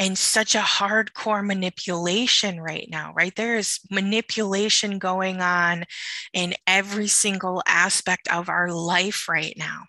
and 0.00 0.16
such 0.16 0.54
a 0.54 0.60
hardcore 0.60 1.46
manipulation 1.46 2.58
right 2.58 2.88
now, 2.90 3.12
right? 3.14 3.36
There 3.36 3.58
is 3.58 3.80
manipulation 3.90 4.98
going 4.98 5.42
on 5.42 5.84
in 6.32 6.54
every 6.66 7.06
single 7.06 7.62
aspect 7.66 8.26
of 8.32 8.48
our 8.48 8.72
life 8.72 9.28
right 9.28 9.52
now. 9.58 9.82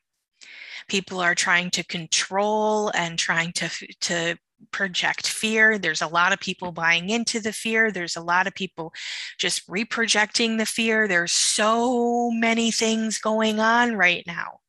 People 0.89 1.21
are 1.21 1.33
trying 1.33 1.69
to 1.71 1.85
control 1.85 2.89
and 2.89 3.17
trying 3.17 3.53
to, 3.53 3.69
to 4.01 4.37
project 4.71 5.27
fear. 5.27 5.79
There's 5.79 6.01
a 6.01 6.07
lot 6.07 6.33
of 6.33 6.41
people 6.41 6.73
buying 6.73 7.09
into 7.09 7.39
the 7.39 7.53
fear. 7.53 7.89
There's 7.89 8.17
a 8.17 8.21
lot 8.21 8.47
of 8.47 8.53
people 8.53 8.91
just 9.39 9.65
reprojecting 9.69 10.57
the 10.57 10.65
fear. 10.65 11.07
There's 11.07 11.31
so 11.31 12.29
many 12.31 12.69
things 12.69 13.17
going 13.17 13.61
on 13.61 13.95
right 13.95 14.25
now 14.27 14.59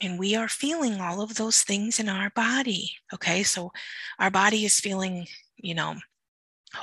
and 0.00 0.18
we 0.18 0.34
are 0.36 0.48
feeling 0.48 1.00
all 1.00 1.20
of 1.20 1.34
those 1.34 1.62
things 1.62 1.98
in 2.00 2.08
our 2.08 2.30
body 2.30 2.90
okay? 3.14 3.42
So 3.42 3.72
our 4.18 4.30
body 4.30 4.64
is 4.64 4.80
feeling 4.80 5.26
you 5.56 5.74
know 5.74 5.96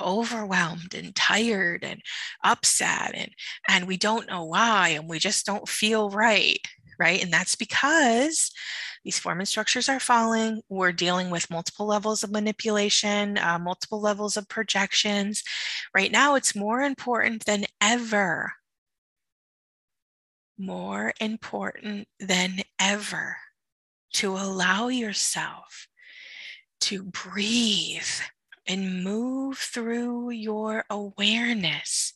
overwhelmed 0.00 0.94
and 0.94 1.14
tired 1.14 1.84
and 1.84 2.00
upset 2.42 3.12
and 3.14 3.30
and 3.68 3.86
we 3.86 3.96
don't 3.96 4.28
know 4.28 4.44
why 4.44 4.90
and 4.90 5.08
we 5.08 5.18
just 5.18 5.46
don't 5.46 5.68
feel 5.68 6.10
right 6.10 6.58
right? 6.98 7.22
And 7.22 7.32
that's 7.32 7.56
because 7.56 8.52
these 9.04 9.18
form 9.18 9.40
and 9.40 9.48
structures 9.48 9.88
are 9.88 9.98
falling. 10.00 10.62
We're 10.68 10.92
dealing 10.92 11.28
with 11.28 11.50
multiple 11.50 11.86
levels 11.86 12.22
of 12.22 12.30
manipulation 12.30 13.38
uh, 13.38 13.58
multiple 13.58 14.00
levels 14.00 14.36
of 14.36 14.48
projections. 14.48 15.42
Right 15.94 16.10
now 16.12 16.34
it's 16.34 16.54
more 16.56 16.82
important 16.82 17.44
than 17.44 17.64
ever 17.80 18.52
more 20.58 21.12
important 21.20 22.08
than 22.18 22.60
ever 22.78 23.36
to 24.14 24.32
allow 24.32 24.88
yourself 24.88 25.88
to 26.80 27.02
breathe 27.02 28.02
and 28.66 29.02
move 29.04 29.58
through 29.58 30.30
your 30.30 30.84
awareness, 30.88 32.14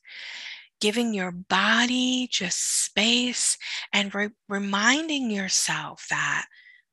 giving 0.81 1.13
your 1.13 1.33
body 1.33 2.29
just 2.31 2.85
space 2.85 3.59
and 3.93 4.15
re- 4.15 4.31
reminding 4.49 5.31
yourself 5.31 6.07
that 6.11 6.47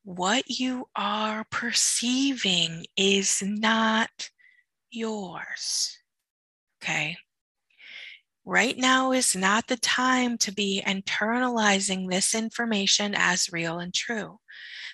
what 0.04 0.48
you 0.48 0.86
are 0.96 1.46
perceiving 1.50 2.86
is 2.96 3.42
not 3.46 4.30
yours. 4.92 5.98
Okay. 6.82 7.18
Right 8.46 8.78
now 8.78 9.12
is 9.12 9.36
not 9.36 9.68
the 9.68 9.78
time 9.78 10.38
to 10.40 10.52
be 10.52 10.84
internalizing 10.86 12.10
this 12.10 12.36
information 12.36 13.16
as 13.16 13.52
real 13.52 13.80
and 13.80 13.92
true. 13.92 14.40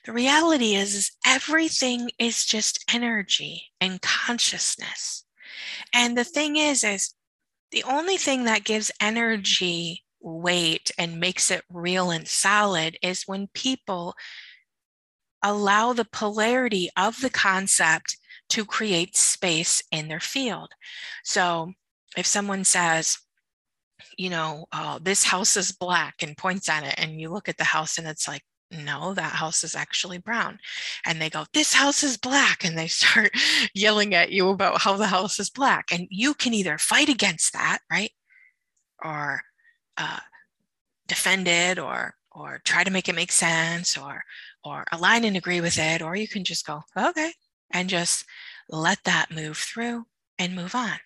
The 0.06 0.14
reality 0.14 0.74
is, 0.74 0.96
is 0.96 1.12
everything 1.26 2.12
is 2.18 2.46
just 2.46 2.86
energy 2.94 3.66
and 3.82 4.02
consciousness. 4.02 5.26
And 5.94 6.18
the 6.18 6.24
thing 6.24 6.56
is, 6.56 6.86
is 6.86 7.14
the 7.72 7.84
only 7.84 8.16
thing 8.16 8.46
that 8.46 8.64
gives 8.64 8.90
energy 9.02 10.04
weight 10.22 10.90
and 10.98 11.20
makes 11.20 11.52
it 11.52 11.64
real 11.70 12.10
and 12.10 12.28
solid 12.28 12.98
is 13.02 13.24
when 13.28 13.48
people 13.54 14.16
allow 15.44 15.92
the 15.92 16.06
polarity 16.06 16.90
of 16.96 17.20
the 17.20 17.30
concept 17.30 18.18
to 18.50 18.66
create 18.66 19.18
space 19.18 19.82
in 19.92 20.08
their 20.08 20.20
field. 20.20 20.70
So 21.24 21.74
if 22.16 22.26
someone 22.26 22.64
says, 22.64 23.18
you 24.18 24.30
know, 24.30 24.66
uh, 24.72 25.00
this 25.02 25.24
house 25.24 25.58
is 25.58 25.72
black 25.72 26.16
and 26.22 26.38
points 26.38 26.70
at 26.70 26.84
it, 26.84 26.96
and 26.98 27.20
you 27.20 27.30
look 27.30 27.50
at 27.50 27.58
the 27.58 27.64
house 27.64 27.98
and 27.98 28.08
it's 28.08 28.28
like, 28.28 28.44
no, 28.72 29.14
that 29.14 29.34
house 29.34 29.64
is 29.64 29.76
actually 29.76 30.18
brown. 30.18 30.58
And 31.06 31.22
they 31.22 31.30
go, 31.30 31.46
this 31.54 31.74
house 31.74 32.04
is 32.04 32.16
black. 32.18 32.64
And 32.64 32.78
they 32.78 32.88
start 32.88 33.32
yelling 33.74 34.16
at 34.16 34.32
you 34.32 34.50
about 34.50 34.82
how 34.82 34.96
the 34.96 35.08
house 35.08 35.40
is 35.40 35.50
black. 35.50 35.92
And 35.92 36.08
you 36.10 36.34
can 36.34 36.54
either 36.54 36.78
fight 36.78 37.10
against 37.10 37.54
that, 37.54 37.80
right? 37.92 38.12
Or 39.04 39.42
uh, 39.98 40.20
defend 41.12 41.48
it 41.48 41.78
or 41.78 42.16
or 42.32 42.62
try 42.64 42.86
to 42.86 42.92
make 42.92 43.10
it 43.10 43.16
make 43.16 43.34
sense 43.34 43.98
or 43.98 44.24
or 44.64 44.86
align 44.94 45.26
and 45.26 45.36
agree 45.36 45.60
with 45.60 45.78
it 45.78 46.02
or 46.02 46.16
you 46.16 46.28
can 46.28 46.46
just 46.46 46.66
go 46.66 46.82
okay 46.98 47.34
and 47.72 47.90
just 47.90 48.24
let 48.70 48.98
that 49.04 49.30
move 49.30 49.58
through 49.58 50.06
and 50.40 50.56
move 50.56 50.74
on 50.74 50.98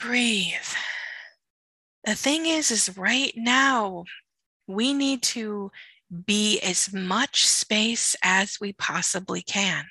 breathe. 0.00 0.54
The 2.04 2.14
thing 2.14 2.46
is, 2.46 2.70
is 2.70 2.96
right 2.96 3.32
now, 3.36 4.04
we 4.66 4.92
need 4.94 5.22
to 5.22 5.70
be 6.26 6.58
as 6.60 6.92
much 6.92 7.46
space 7.46 8.16
as 8.22 8.58
we 8.60 8.72
possibly 8.72 9.42
can. 9.42 9.84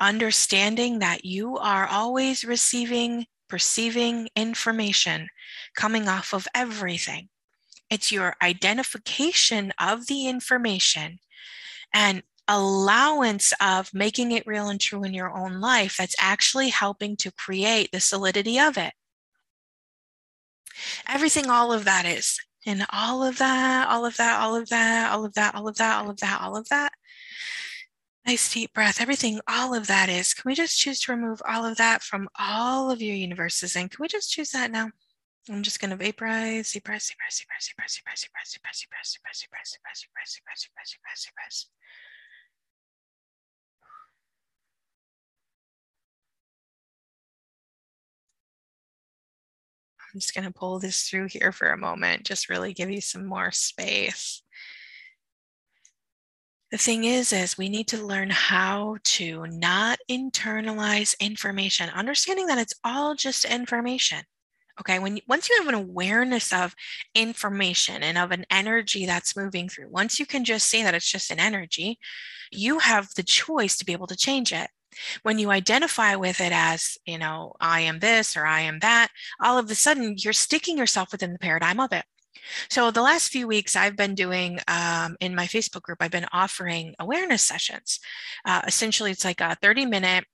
Understanding 0.00 1.00
that 1.00 1.24
you 1.24 1.58
are 1.58 1.86
always 1.86 2.44
receiving 2.44 3.26
perceiving 3.48 4.28
information 4.34 5.28
coming 5.76 6.08
off 6.08 6.32
of 6.32 6.48
everything. 6.54 7.28
It's 7.90 8.10
your 8.10 8.34
identification 8.42 9.72
of 9.78 10.06
the 10.06 10.26
information 10.26 11.18
and 11.92 12.22
allowance 12.48 13.52
of 13.60 13.92
making 13.92 14.32
it 14.32 14.46
real 14.46 14.68
and 14.68 14.80
true 14.80 15.04
in 15.04 15.14
your 15.14 15.30
own 15.30 15.60
life 15.60 15.96
that's 15.98 16.16
actually 16.18 16.70
helping 16.70 17.16
to 17.18 17.30
create 17.32 17.92
the 17.92 18.00
solidity 18.00 18.58
of 18.58 18.76
it. 18.76 18.92
Everything, 21.08 21.50
all 21.50 21.72
of 21.72 21.84
that 21.84 22.06
is. 22.06 22.38
And 22.66 22.86
all 22.90 23.22
of 23.22 23.38
that, 23.38 23.88
all 23.88 24.06
of 24.06 24.16
that, 24.16 24.40
all 24.40 24.56
of 24.56 24.68
that, 24.68 25.12
all 25.12 25.24
of 25.24 25.34
that, 25.34 25.54
all 25.54 25.68
of 25.68 25.76
that, 25.76 26.00
all 26.00 26.10
of 26.10 26.16
that, 26.18 26.40
all 26.40 26.56
of 26.56 26.68
that. 26.68 26.92
Nice 28.26 28.52
deep 28.52 28.72
breath. 28.72 29.02
Everything, 29.02 29.40
all 29.46 29.74
of 29.74 29.86
that 29.86 30.08
is. 30.08 30.32
Can 30.32 30.48
we 30.48 30.54
just 30.54 30.78
choose 30.78 31.00
to 31.00 31.12
remove 31.12 31.42
all 31.46 31.66
of 31.66 31.76
that 31.76 32.02
from 32.02 32.28
all 32.38 32.90
of 32.90 33.02
your 33.02 33.14
universes? 33.16 33.76
And 33.76 33.90
can 33.90 34.02
we 34.02 34.08
just 34.08 34.30
choose 34.30 34.50
that 34.50 34.70
now? 34.70 34.90
I'm 35.50 35.62
just 35.62 35.78
going 35.78 35.90
to 35.90 35.96
vaporize, 35.96 36.72
vaporize, 36.72 37.12
vaporize, 37.12 37.44
vaporize, 37.44 38.00
vaporize, 38.00 38.00
vaporize, 38.00 38.56
vaporize, 38.56 38.80
vaporize, 38.80 39.18
vaporize, 39.20 39.44
vaporize, 39.44 39.76
vaporize, 39.76 40.06
vaporize, 40.08 40.38
vaporize, 40.40 40.40
vaporize, 40.40 40.96
vaporize, 40.96 41.28
vaporize. 41.28 41.66
I'm 50.14 50.20
just 50.20 50.34
going 50.34 50.46
to 50.46 50.52
pull 50.52 50.78
this 50.78 51.08
through 51.08 51.26
here 51.28 51.50
for 51.50 51.70
a 51.70 51.76
moment, 51.76 52.24
just 52.24 52.48
really 52.48 52.72
give 52.72 52.88
you 52.88 53.00
some 53.00 53.26
more 53.26 53.50
space. 53.50 54.42
The 56.70 56.78
thing 56.78 57.04
is, 57.04 57.32
is 57.32 57.58
we 57.58 57.68
need 57.68 57.88
to 57.88 58.04
learn 58.04 58.30
how 58.30 58.98
to 59.04 59.44
not 59.48 59.98
internalize 60.08 61.18
information, 61.18 61.90
understanding 61.90 62.46
that 62.46 62.58
it's 62.58 62.74
all 62.84 63.16
just 63.16 63.44
information. 63.44 64.18
Okay, 64.80 64.98
when 64.98 65.20
once 65.28 65.48
you 65.48 65.56
have 65.58 65.68
an 65.68 65.74
awareness 65.74 66.52
of 66.52 66.74
information 67.14 68.02
and 68.02 68.18
of 68.18 68.30
an 68.30 68.44
energy 68.50 69.06
that's 69.06 69.36
moving 69.36 69.68
through, 69.68 69.88
once 69.88 70.18
you 70.18 70.26
can 70.26 70.44
just 70.44 70.68
see 70.68 70.82
that 70.82 70.94
it's 70.94 71.10
just 71.10 71.30
an 71.30 71.38
energy, 71.40 71.98
you 72.50 72.78
have 72.80 73.08
the 73.14 73.22
choice 73.22 73.76
to 73.76 73.84
be 73.84 73.92
able 73.92 74.08
to 74.08 74.16
change 74.16 74.52
it. 74.52 74.68
When 75.22 75.38
you 75.38 75.50
identify 75.50 76.14
with 76.16 76.40
it 76.40 76.52
as, 76.52 76.98
you 77.06 77.18
know, 77.18 77.54
I 77.60 77.80
am 77.80 77.98
this 77.98 78.36
or 78.36 78.46
I 78.46 78.60
am 78.60 78.78
that, 78.80 79.08
all 79.40 79.58
of 79.58 79.70
a 79.70 79.74
sudden 79.74 80.16
you're 80.18 80.32
sticking 80.32 80.78
yourself 80.78 81.12
within 81.12 81.32
the 81.32 81.38
paradigm 81.38 81.80
of 81.80 81.92
it. 81.92 82.04
So, 82.68 82.90
the 82.90 83.02
last 83.02 83.30
few 83.30 83.46
weeks, 83.46 83.76
I've 83.76 83.96
been 83.96 84.14
doing 84.14 84.58
um, 84.68 85.16
in 85.20 85.34
my 85.34 85.46
Facebook 85.46 85.82
group, 85.82 85.98
I've 86.00 86.10
been 86.10 86.26
offering 86.32 86.94
awareness 86.98 87.42
sessions. 87.42 88.00
Uh, 88.44 88.62
essentially, 88.66 89.10
it's 89.10 89.24
like 89.24 89.40
a 89.40 89.56
30 89.62 89.86
minute 89.86 90.24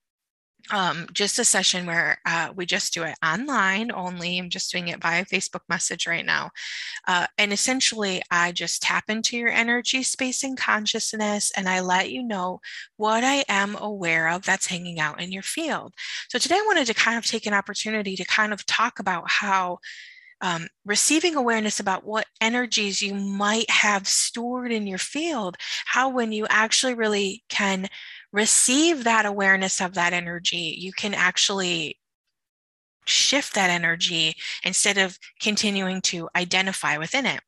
um, 0.70 1.06
just 1.12 1.38
a 1.38 1.44
session 1.44 1.86
where 1.86 2.18
uh, 2.26 2.52
we 2.54 2.66
just 2.66 2.94
do 2.94 3.02
it 3.02 3.14
online 3.24 3.90
only. 3.92 4.38
I'm 4.38 4.50
just 4.50 4.70
doing 4.70 4.88
it 4.88 5.00
via 5.00 5.24
Facebook 5.24 5.62
message 5.68 6.06
right 6.06 6.24
now. 6.24 6.50
Uh, 7.06 7.26
and 7.38 7.52
essentially, 7.52 8.22
I 8.30 8.52
just 8.52 8.82
tap 8.82 9.04
into 9.08 9.36
your 9.36 9.48
energy, 9.48 10.02
space, 10.02 10.42
and 10.44 10.56
consciousness, 10.56 11.52
and 11.56 11.68
I 11.68 11.80
let 11.80 12.10
you 12.10 12.22
know 12.22 12.60
what 12.96 13.24
I 13.24 13.44
am 13.48 13.76
aware 13.76 14.28
of 14.28 14.42
that's 14.42 14.66
hanging 14.66 15.00
out 15.00 15.20
in 15.20 15.32
your 15.32 15.42
field. 15.42 15.94
So 16.28 16.38
today, 16.38 16.56
I 16.56 16.64
wanted 16.66 16.86
to 16.86 16.94
kind 16.94 17.18
of 17.18 17.24
take 17.24 17.46
an 17.46 17.54
opportunity 17.54 18.16
to 18.16 18.24
kind 18.24 18.52
of 18.52 18.64
talk 18.66 18.98
about 18.98 19.30
how. 19.30 19.78
Um, 20.42 20.68
receiving 20.86 21.36
awareness 21.36 21.80
about 21.80 22.06
what 22.06 22.24
energies 22.40 23.02
you 23.02 23.14
might 23.14 23.68
have 23.68 24.08
stored 24.08 24.72
in 24.72 24.86
your 24.86 24.96
field, 24.96 25.58
how 25.84 26.08
when 26.08 26.32
you 26.32 26.46
actually 26.48 26.94
really 26.94 27.44
can 27.50 27.90
receive 28.32 29.04
that 29.04 29.26
awareness 29.26 29.80
of 29.80 29.94
that 29.94 30.12
energy, 30.12 30.76
you 30.78 30.92
can 30.92 31.14
actually 31.14 31.98
shift 33.06 33.54
that 33.54 33.70
energy 33.70 34.34
instead 34.64 34.98
of 34.98 35.18
continuing 35.40 36.00
to 36.00 36.28
identify 36.36 36.96
within 36.96 37.26
it. 37.26 37.40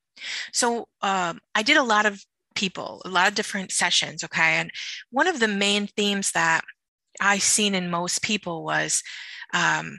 So 0.53 0.89
um, 1.03 1.41
I 1.55 1.63
did 1.63 1.77
a 1.77 1.83
lot 1.83 2.07
of 2.07 2.25
people, 2.55 3.03
a 3.05 3.09
lot 3.09 3.29
of 3.29 3.35
different 3.35 3.73
sessions. 3.73 4.25
Okay. 4.25 4.57
And 4.57 4.71
one 5.11 5.27
of 5.27 5.41
the 5.41 5.49
main 5.49 5.87
themes 5.87 6.33
that 6.33 6.63
I've 7.21 7.43
seen 7.43 7.75
in 7.75 7.91
most 7.91 8.23
people 8.23 8.65
was 8.65 9.03
um, 9.55 9.99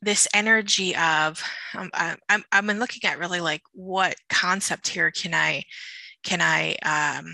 this 0.00 0.28
energy 0.34 0.94
of 0.96 1.42
um, 1.76 1.90
I, 1.94 2.16
I'm, 2.28 2.44
I've 2.52 2.66
been 2.66 2.78
looking 2.78 3.08
at 3.08 3.18
really 3.18 3.40
like 3.40 3.62
what 3.72 4.14
concept 4.28 4.88
here 4.88 5.10
can 5.10 5.34
I 5.34 5.62
can 6.22 6.40
I 6.40 6.74
um, 6.84 7.32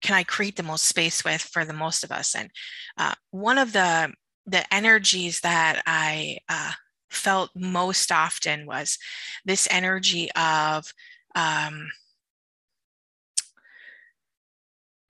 can 0.00 0.14
I 0.14 0.24
create 0.24 0.56
the 0.56 0.62
most 0.62 0.84
space 0.84 1.24
with 1.24 1.40
for 1.42 1.64
the 1.64 1.72
most 1.72 2.04
of 2.04 2.10
us? 2.10 2.34
And 2.34 2.50
uh, 2.96 3.14
one 3.30 3.58
of 3.58 3.72
the 3.72 4.12
the 4.46 4.74
energies 4.74 5.40
that 5.40 5.82
I 5.86 6.38
uh, 6.48 6.72
felt 7.10 7.50
most 7.54 8.10
often 8.10 8.66
was 8.66 8.98
this 9.44 9.68
energy 9.70 10.30
of 10.32 10.92
um, 11.34 11.90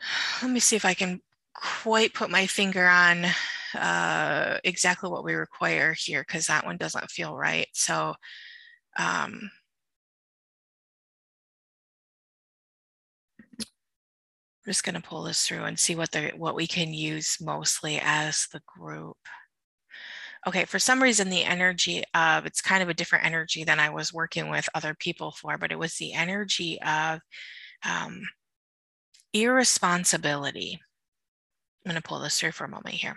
let 0.43 0.51
me 0.51 0.61
see 0.61 0.77
if 0.77 0.85
I 0.85 0.95
can 0.95 1.21
quite 1.55 2.15
put 2.15 2.31
my 2.31 2.47
finger 2.47 2.87
on 2.87 3.27
uh, 3.75 4.59
exactly 4.65 5.11
what 5.11 5.25
we 5.25 5.35
require 5.35 5.95
here 5.97 6.25
because 6.27 6.47
that 6.47 6.65
one 6.65 6.77
doesn't 6.77 7.11
feel 7.11 7.37
right. 7.37 7.69
So 7.73 8.15
um, 8.99 9.51
just 14.71 14.85
going 14.85 14.95
to 14.95 15.01
pull 15.01 15.25
this 15.25 15.45
through 15.45 15.65
and 15.65 15.77
see 15.77 15.97
what 15.97 16.13
the 16.13 16.31
what 16.37 16.55
we 16.55 16.65
can 16.65 16.95
use 16.95 17.39
mostly 17.41 18.01
as 18.01 18.47
the 18.53 18.61
group. 18.79 19.17
Okay, 20.47 20.65
for 20.65 20.79
some 20.79 21.03
reason 21.03 21.29
the 21.29 21.43
energy 21.43 22.05
of 22.15 22.47
it's 22.47 22.63
kind 22.63 22.81
of 22.81 22.89
a 22.89 22.95
different 22.95 23.27
energy 23.27 23.65
than 23.65 23.81
I 23.81 23.91
was 23.91 24.13
working 24.13 24.49
with 24.49 24.69
other 24.73 24.95
people 24.95 25.33
for, 25.33 25.59
but 25.59 25.73
it 25.73 25.79
was 25.79 25.97
the 25.97 26.13
energy 26.13 26.81
of 26.83 27.19
um, 27.85 28.23
irresponsibility. 29.33 30.81
I'm 31.85 31.91
going 31.91 32.01
to 32.01 32.09
pull 32.09 32.21
this 32.21 32.39
through 32.39 32.53
for 32.53 32.65
a 32.65 32.69
moment 32.69 32.95
here. 32.95 33.17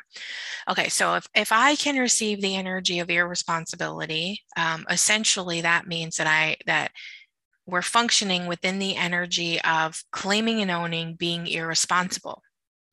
Okay, 0.69 0.89
so 0.89 1.15
if, 1.15 1.27
if 1.35 1.51
I 1.51 1.75
can 1.75 1.97
receive 1.97 2.41
the 2.41 2.55
energy 2.55 2.99
of 2.99 3.09
irresponsibility, 3.09 4.41
um, 4.57 4.85
essentially 4.89 5.61
that 5.61 5.85
means 5.85 6.15
that 6.15 6.27
I 6.27 6.55
that 6.65 6.91
we're 7.65 7.81
functioning 7.81 8.47
within 8.47 8.79
the 8.79 8.95
energy 8.95 9.59
of 9.61 10.03
claiming 10.11 10.61
and 10.61 10.71
owning 10.71 11.15
being 11.15 11.47
irresponsible. 11.47 12.41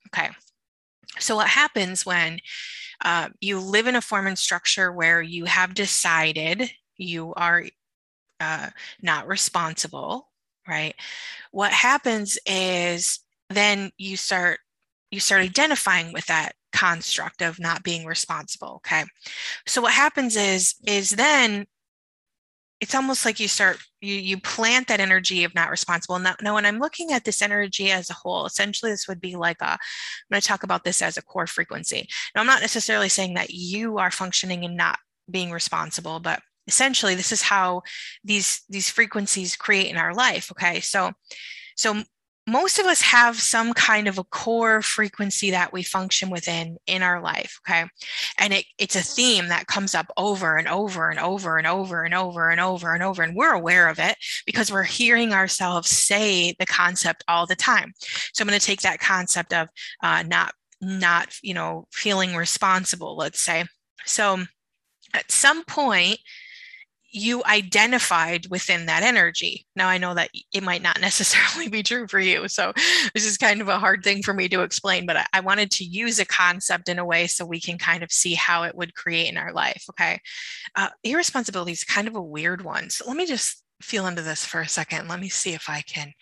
Okay. 0.09 0.30
So, 1.18 1.37
what 1.37 1.48
happens 1.48 2.06
when 2.06 2.40
uh, 3.04 3.30
you 3.40 3.59
live 3.59 3.87
in 3.87 3.96
a 3.96 4.00
form 4.00 4.26
and 4.26 4.38
structure 4.38 4.92
where 4.92 5.20
you 5.20 5.44
have 5.46 5.74
decided 5.74 6.70
you 6.96 7.35
are 7.35 7.64
uh, 8.38 8.70
not 9.02 9.26
responsible, 9.26 10.28
right? 10.68 10.94
What 11.50 11.72
happens 11.72 12.38
is 12.46 13.20
then 13.48 13.90
you 13.98 14.16
start 14.16 14.61
you 15.11 15.20
start 15.20 15.42
identifying 15.42 16.12
with 16.12 16.26
that 16.26 16.52
construct 16.72 17.42
of 17.42 17.59
not 17.59 17.83
being 17.83 18.06
responsible 18.06 18.76
okay 18.76 19.04
so 19.66 19.83
what 19.83 19.92
happens 19.92 20.37
is 20.37 20.76
is 20.87 21.11
then 21.11 21.66
it's 22.81 22.95
almost 22.95 23.25
like 23.25 23.38
you 23.38 23.49
start 23.49 23.79
you 24.01 24.14
you 24.14 24.40
plant 24.40 24.88
that 24.88 25.01
energy 25.01 25.45
of 25.45 25.55
not 25.55 25.71
responsible. 25.71 26.19
Now, 26.19 26.35
now 26.43 26.55
when 26.55 26.66
i'm 26.66 26.79
looking 26.79 27.12
at 27.12 27.25
this 27.25 27.43
energy 27.43 27.90
as 27.90 28.11
a 28.11 28.14
whole 28.14 28.47
essentially 28.47 28.90
this 28.90 29.07
would 29.07 29.21
be 29.21 29.37
like 29.37 29.59
a 29.61 29.73
i'm 29.73 29.79
going 30.31 30.40
to 30.40 30.47
talk 30.47 30.62
about 30.62 30.85
this 30.85 31.03
as 31.03 31.16
a 31.16 31.23
core 31.23 31.47
frequency. 31.47 32.09
Now 32.35 32.40
i'm 32.40 32.47
not 32.47 32.62
necessarily 32.62 33.09
saying 33.09 33.35
that 33.35 33.51
you 33.51 33.99
are 33.99 34.11
functioning 34.11 34.64
and 34.64 34.77
not 34.77 34.99
being 35.31 35.51
responsible 35.53 36.21
but 36.21 36.40
essentially 36.66 37.14
this 37.14 37.33
is 37.33 37.43
how 37.43 37.83
these 38.25 38.62
these 38.69 38.90
frequencies 38.90 39.57
create 39.57 39.88
in 39.88 39.97
our 39.97 40.14
life 40.14 40.51
okay? 40.51 40.81
So 40.81 41.12
so 41.77 42.03
most 42.46 42.79
of 42.79 42.87
us 42.87 43.00
have 43.03 43.40
some 43.40 43.72
kind 43.74 44.09
of 44.09 44.18
a 44.18 44.24
core 44.24 44.83
frequency 44.83 45.50
that 45.50 45.72
we 45.72 45.83
function 45.83 46.31
within 46.31 46.76
in 46.87 47.03
our 47.03 47.22
life 47.22 47.59
okay? 47.66 47.85
And 48.38 48.53
it, 48.53 48.64
it's 48.79 48.96
a 48.96 49.03
theme 49.03 49.48
that 49.48 49.66
comes 49.66 49.94
up 49.94 50.11
over 50.16 50.57
and 50.57 50.68
over 50.68 51.11
and 51.11 51.18
over 51.18 51.59
and 51.59 51.66
over 51.66 52.03
and 52.05 52.14
over 52.14 52.50
and 52.50 52.61
over 52.61 52.94
and 52.94 53.03
over 53.03 53.22
and 53.22 53.37
we're 53.37 53.53
aware 53.53 53.88
of 53.88 53.98
it 53.98 54.16
because 54.46 54.72
we're 54.72 54.83
hearing 54.83 55.33
ourselves 55.33 55.90
say 55.90 56.55
the 56.59 56.66
concept 56.66 57.24
all 57.29 57.46
the 57.46 57.57
time. 57.57 57.92
So 58.33 58.42
i'm 58.42 58.48
going 58.48 58.59
to 58.59 58.66
take 58.66 58.83
that 58.83 59.00
concept 59.00 59.53
of 59.53 59.68
uh, 60.03 60.24
not 60.26 60.53
not 60.81 61.35
you 61.42 61.55
know 61.55 61.87
feeling 61.92 62.35
responsible 62.35 63.16
let's 63.16 63.40
say. 63.40 63.64
So 64.07 64.44
at 65.12 65.31
some 65.31 65.64
point 65.64 66.18
you 67.12 67.42
identified 67.44 68.46
within 68.51 68.87
that 68.87 69.03
energy. 69.03 69.66
Now, 69.75 69.88
I 69.88 69.99
know 69.99 70.14
that 70.14 70.31
it 70.53 70.62
might 70.62 70.83
not 70.83 71.01
necessarily 71.01 71.68
be 71.68 71.83
true 71.83 72.07
for 72.07 72.20
you. 72.20 72.49
So, 72.49 72.73
this 73.14 73.27
is 73.27 73.37
kind 73.37 73.61
of 73.61 73.68
a 73.68 73.79
hard 73.79 74.03
thing 74.03 74.23
for 74.23 74.33
me 74.33 74.49
to 74.49 74.62
explain, 74.62 75.07
but 75.07 75.16
I, 75.16 75.27
I, 75.33 75.40
wanted 75.40 75.70
to 75.73 75.85
use 75.85 76.18
a 76.18 76.25
concept 76.25 76.88
in 76.88 76.99
a 76.99 77.05
way 77.05 77.27
so 77.27 77.44
we 77.44 77.61
can 77.61 77.79
kind 77.79 78.03
of 78.03 78.12
see 78.12 78.35
how 78.35 78.62
it 78.62 78.75
would 78.75 78.94
create 78.94 79.29
in 79.29 79.37
our 79.37 79.53
life. 79.53 79.85
Okay. 79.90 80.20
Uh, 80.77 80.88
irresponsibility 81.03 81.73
is 81.73 81.85
kind 81.85 82.09
of 82.09 82.14
a 82.14 82.23
weird 82.23 82.62
one. 82.62 82.90
So, 82.90 83.05
let 83.07 83.16
me 83.16 83.27
just 83.27 83.62
feel 83.83 84.07
into 84.07 84.23
this 84.23 84.44
for 84.44 84.61
a 84.61 84.68
second. 84.68 85.09
Let 85.09 85.20
me 85.20 85.29
see 85.29 85.55
if 85.55 85.68
I 85.68 85.83
can 85.83 86.12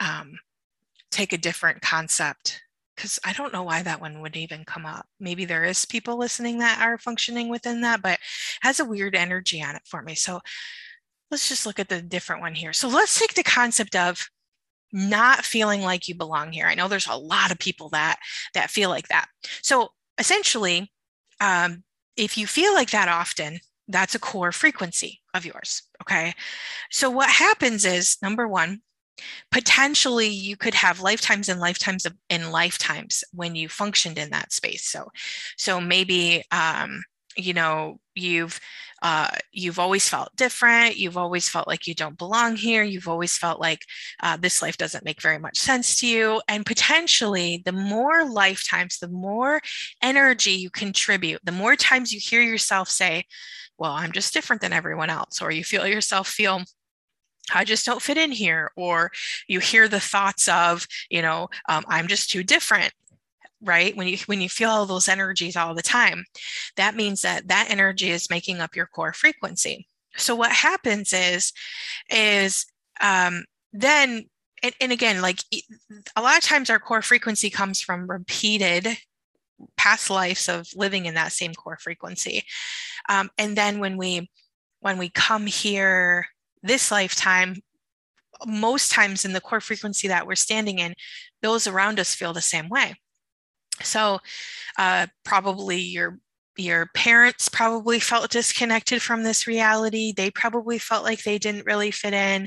um, 0.00 0.38
take 1.10 1.32
a 1.32 1.38
different 1.38 1.82
concept 1.82 2.63
because 2.94 3.18
I 3.24 3.32
don't 3.32 3.52
know 3.52 3.62
why 3.62 3.82
that 3.82 4.00
one 4.00 4.20
would 4.20 4.36
even 4.36 4.64
come 4.64 4.86
up. 4.86 5.06
Maybe 5.18 5.44
there 5.44 5.64
is 5.64 5.84
people 5.84 6.18
listening 6.18 6.58
that 6.58 6.80
are 6.80 6.98
functioning 6.98 7.48
within 7.48 7.80
that, 7.82 8.02
but 8.02 8.18
has 8.62 8.80
a 8.80 8.84
weird 8.84 9.14
energy 9.14 9.62
on 9.62 9.76
it 9.76 9.82
for 9.84 10.02
me. 10.02 10.14
So 10.14 10.40
let's 11.30 11.48
just 11.48 11.66
look 11.66 11.78
at 11.78 11.88
the 11.88 12.02
different 12.02 12.42
one 12.42 12.54
here. 12.54 12.72
So 12.72 12.88
let's 12.88 13.18
take 13.18 13.34
the 13.34 13.42
concept 13.42 13.96
of 13.96 14.28
not 14.92 15.44
feeling 15.44 15.82
like 15.82 16.06
you 16.06 16.14
belong 16.14 16.52
here. 16.52 16.66
I 16.66 16.74
know 16.74 16.86
there's 16.86 17.08
a 17.08 17.16
lot 17.16 17.50
of 17.50 17.58
people 17.58 17.88
that 17.90 18.18
that 18.54 18.70
feel 18.70 18.90
like 18.90 19.08
that. 19.08 19.26
So 19.62 19.88
essentially, 20.18 20.92
um, 21.40 21.82
if 22.16 22.38
you 22.38 22.46
feel 22.46 22.74
like 22.74 22.90
that 22.90 23.08
often, 23.08 23.58
that's 23.88 24.14
a 24.14 24.20
core 24.20 24.52
frequency 24.52 25.20
of 25.34 25.44
yours. 25.44 25.82
Okay. 26.02 26.32
So 26.90 27.10
what 27.10 27.28
happens 27.28 27.84
is 27.84 28.16
number 28.22 28.46
one, 28.46 28.82
potentially 29.50 30.28
you 30.28 30.56
could 30.56 30.74
have 30.74 31.00
lifetimes 31.00 31.48
and 31.48 31.60
lifetimes 31.60 32.06
of, 32.06 32.14
in 32.28 32.50
lifetimes 32.50 33.24
when 33.32 33.54
you 33.54 33.68
functioned 33.68 34.18
in 34.18 34.30
that 34.30 34.52
space. 34.52 34.86
So, 34.88 35.08
so 35.56 35.80
maybe 35.80 36.42
um, 36.50 37.02
you 37.36 37.52
know 37.52 37.98
you've 38.14 38.60
uh, 39.02 39.28
you've 39.52 39.78
always 39.78 40.08
felt 40.08 40.34
different. 40.34 40.96
You've 40.96 41.18
always 41.18 41.46
felt 41.46 41.68
like 41.68 41.86
you 41.86 41.94
don't 41.94 42.16
belong 42.16 42.56
here. 42.56 42.82
You've 42.82 43.08
always 43.08 43.36
felt 43.36 43.60
like 43.60 43.80
uh, 44.22 44.38
this 44.38 44.62
life 44.62 44.78
doesn't 44.78 45.04
make 45.04 45.20
very 45.20 45.38
much 45.38 45.58
sense 45.58 46.00
to 46.00 46.06
you. 46.06 46.40
And 46.48 46.64
potentially 46.64 47.62
the 47.66 47.72
more 47.72 48.24
lifetimes 48.24 48.98
the 48.98 49.08
more 49.08 49.60
energy 50.02 50.52
you 50.52 50.70
contribute 50.70 51.40
the 51.44 51.52
more 51.52 51.76
times 51.76 52.12
you 52.12 52.20
hear 52.20 52.40
yourself 52.40 52.88
say 52.88 53.24
well 53.78 53.92
i'm 53.92 54.12
just 54.12 54.32
different 54.32 54.62
than 54.62 54.72
everyone 54.72 55.10
else 55.10 55.40
or 55.42 55.50
you 55.50 55.64
feel 55.64 55.86
yourself 55.86 56.28
feel 56.28 56.62
I 57.52 57.64
just 57.64 57.84
don't 57.84 58.02
fit 58.02 58.16
in 58.16 58.32
here. 58.32 58.70
Or 58.76 59.10
you 59.48 59.60
hear 59.60 59.88
the 59.88 60.00
thoughts 60.00 60.48
of, 60.48 60.86
you 61.10 61.22
know, 61.22 61.48
um, 61.68 61.84
I'm 61.88 62.08
just 62.08 62.30
too 62.30 62.42
different 62.42 62.92
right 63.64 63.96
when 63.96 64.06
you 64.06 64.18
when 64.26 64.40
you 64.40 64.48
feel 64.48 64.70
all 64.70 64.86
those 64.86 65.08
energies 65.08 65.56
all 65.56 65.74
the 65.74 65.82
time 65.82 66.24
that 66.76 66.94
means 66.94 67.22
that 67.22 67.48
that 67.48 67.70
energy 67.70 68.10
is 68.10 68.30
making 68.30 68.60
up 68.60 68.76
your 68.76 68.86
core 68.86 69.12
frequency 69.12 69.86
so 70.16 70.34
what 70.34 70.52
happens 70.52 71.12
is 71.12 71.52
is 72.10 72.66
um, 73.00 73.44
then 73.72 74.24
and, 74.62 74.74
and 74.80 74.92
again 74.92 75.20
like 75.22 75.40
a 76.16 76.22
lot 76.22 76.36
of 76.36 76.42
times 76.42 76.70
our 76.70 76.78
core 76.78 77.02
frequency 77.02 77.50
comes 77.50 77.80
from 77.80 78.08
repeated 78.08 78.88
past 79.76 80.10
lives 80.10 80.48
of 80.48 80.68
living 80.74 81.06
in 81.06 81.14
that 81.14 81.32
same 81.32 81.54
core 81.54 81.78
frequency 81.80 82.44
um, 83.08 83.30
and 83.38 83.56
then 83.56 83.78
when 83.78 83.96
we 83.96 84.30
when 84.80 84.98
we 84.98 85.08
come 85.08 85.46
here 85.46 86.26
this 86.64 86.90
lifetime 86.90 87.56
most 88.46 88.90
times 88.90 89.24
in 89.24 89.32
the 89.32 89.40
core 89.40 89.60
frequency 89.60 90.08
that 90.08 90.26
we're 90.26 90.34
standing 90.34 90.80
in 90.80 90.94
those 91.42 91.66
around 91.66 92.00
us 92.00 92.14
feel 92.14 92.32
the 92.32 92.42
same 92.42 92.68
way 92.68 92.94
so 93.82 94.18
uh, 94.78 95.06
probably 95.24 95.78
your 95.78 96.18
your 96.56 96.86
parents 96.94 97.48
probably 97.48 97.98
felt 97.98 98.30
disconnected 98.30 99.02
from 99.02 99.22
this 99.24 99.46
reality. 99.46 100.12
They 100.16 100.30
probably 100.30 100.78
felt 100.78 101.04
like 101.04 101.22
they 101.22 101.38
didn't 101.38 101.66
really 101.66 101.90
fit 101.90 102.14
in. 102.14 102.46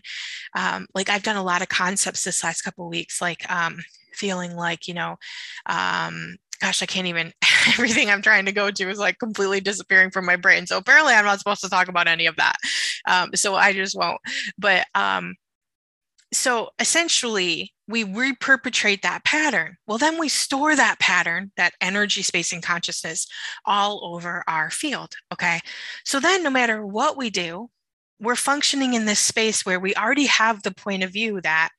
Um, 0.55 0.87
like 0.95 1.09
I've 1.09 1.23
done 1.23 1.35
a 1.35 1.43
lot 1.43 1.61
of 1.61 1.69
concepts 1.69 2.23
this 2.23 2.43
last 2.43 2.61
couple 2.61 2.89
weeks, 2.89 3.21
like 3.21 3.49
um, 3.51 3.79
feeling 4.13 4.55
like 4.55 4.87
you 4.87 4.93
know. 4.93 5.17
Um, 5.65 6.37
gosh, 6.61 6.81
I 6.81 6.85
can't 6.85 7.07
even. 7.07 7.33
Everything 7.73 8.09
I'm 8.09 8.21
trying 8.21 8.45
to 8.45 8.51
go 8.51 8.71
to 8.71 8.89
is 8.89 8.99
like 8.99 9.19
completely 9.19 9.59
disappearing 9.61 10.11
from 10.11 10.25
my 10.25 10.35
brain. 10.35 10.67
So 10.67 10.77
apparently, 10.77 11.13
I'm 11.13 11.25
not 11.25 11.39
supposed 11.39 11.61
to 11.61 11.69
talk 11.69 11.87
about 11.87 12.07
any 12.07 12.25
of 12.25 12.35
that. 12.37 12.55
Um, 13.07 13.31
so 13.35 13.55
I 13.55 13.73
just 13.73 13.97
won't. 13.97 14.19
But 14.57 14.85
um, 14.95 15.35
so 16.33 16.69
essentially, 16.79 17.73
we 17.87 18.03
reperpetrate 18.03 19.01
that 19.01 19.23
pattern. 19.23 19.77
Well, 19.87 19.97
then 19.97 20.19
we 20.19 20.27
store 20.27 20.75
that 20.75 20.99
pattern, 20.99 21.51
that 21.57 21.73
energy, 21.81 22.21
space, 22.21 22.51
and 22.51 22.61
consciousness 22.61 23.27
all 23.65 24.13
over 24.13 24.43
our 24.47 24.69
field. 24.69 25.13
Okay. 25.31 25.61
So 26.03 26.19
then, 26.19 26.43
no 26.43 26.49
matter 26.49 26.85
what 26.85 27.17
we 27.17 27.29
do, 27.29 27.69
we're 28.19 28.35
functioning 28.35 28.93
in 28.93 29.05
this 29.05 29.19
space 29.19 29.65
where 29.65 29.79
we 29.79 29.95
already 29.95 30.25
have 30.25 30.63
the 30.63 30.73
point 30.73 31.03
of 31.03 31.13
view 31.13 31.39
that 31.41 31.69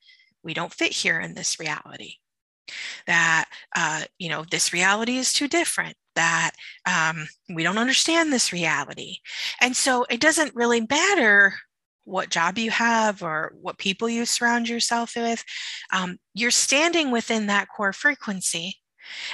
we 0.43 0.53
don't 0.53 0.73
fit 0.73 0.93
here 0.93 1.19
in 1.19 1.33
this 1.33 1.59
reality, 1.59 2.13
that, 3.07 3.45
uh, 3.75 4.03
you 4.17 4.29
know, 4.29 4.45
this 4.49 4.73
reality 4.73 5.17
is 5.17 5.33
too 5.33 5.47
different, 5.47 5.95
that 6.15 6.51
um, 6.85 7.27
we 7.53 7.63
don't 7.63 7.77
understand 7.77 8.31
this 8.31 8.51
reality. 8.51 9.17
And 9.61 9.75
so 9.75 10.05
it 10.09 10.19
doesn't 10.19 10.55
really 10.55 10.85
matter 10.89 11.53
what 12.03 12.29
job 12.29 12.57
you 12.57 12.71
have 12.71 13.21
or 13.21 13.53
what 13.61 13.77
people 13.77 14.09
you 14.09 14.25
surround 14.25 14.67
yourself 14.67 15.15
with, 15.15 15.43
um, 15.93 16.17
you're 16.33 16.51
standing 16.51 17.11
within 17.11 17.47
that 17.47 17.67
core 17.75 17.93
frequency. 17.93 18.75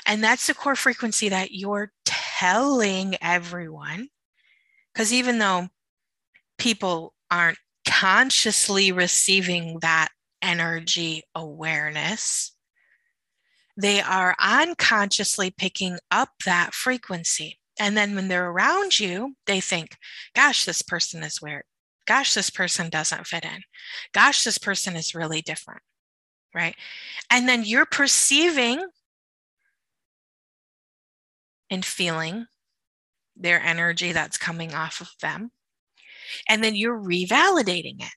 And 0.06 0.24
that's 0.24 0.48
the 0.48 0.54
core 0.54 0.76
frequency 0.76 1.30
that 1.30 1.52
you're 1.52 1.92
telling 2.06 3.16
everyone. 3.22 4.10
Because 4.94 5.14
even 5.14 5.40
though 5.40 5.68
people 6.58 7.14
aren't 7.30 7.58
consciously 7.88 8.92
receiving 8.92 9.80
that 9.80 10.10
energy 10.42 11.24
awareness, 11.34 12.55
they 13.78 14.02
are 14.02 14.36
unconsciously 14.40 15.52
picking 15.52 15.98
up 16.12 16.30
that 16.46 16.74
frequency. 16.74 17.60
And 17.78 17.98
then 17.98 18.16
when 18.16 18.30
they're 18.30 18.50
around 18.50 19.00
you, 19.00 19.36
they 19.48 19.60
think, 19.60 19.98
gosh, 20.34 20.64
this 20.64 20.82
person 20.82 21.24
is 21.24 21.42
weird 21.42 21.64
gosh, 22.06 22.34
this 22.34 22.50
person 22.50 22.90
doesn't 22.90 23.28
fit 23.28 23.44
in. 23.44 23.64
Gosh, 24.14 24.44
this 24.44 24.58
person 24.58 24.96
is 24.96 25.16
really 25.16 25.42
different. 25.42 25.82
Right. 26.54 26.76
And 27.30 27.50
then 27.50 27.64
you're 27.66 27.86
perceiving 27.86 28.82
and 31.70 31.84
feeling 31.84 32.46
their 33.36 33.62
energy 33.62 34.14
that's 34.14 34.38
coming 34.38 34.74
off 34.74 35.02
of 35.02 35.10
them. 35.22 35.52
And 36.48 36.64
then 36.64 36.76
you're 36.76 36.98
revalidating 36.98 38.02
it. 38.02 38.14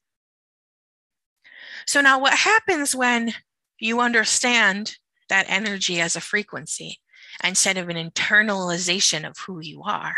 So 1.87 2.01
now, 2.01 2.21
what 2.21 2.35
happens 2.35 2.95
when 2.95 3.33
you 3.79 4.01
understand 4.01 4.97
that 5.29 5.47
energy 5.49 6.01
as 6.01 6.17
a 6.17 6.21
frequency 6.21 6.99
instead 7.43 7.77
of 7.77 7.89
an 7.89 7.97
internalization 7.97 9.29
of 9.29 9.39
who 9.39 9.61
you 9.61 9.83
are? 9.83 10.15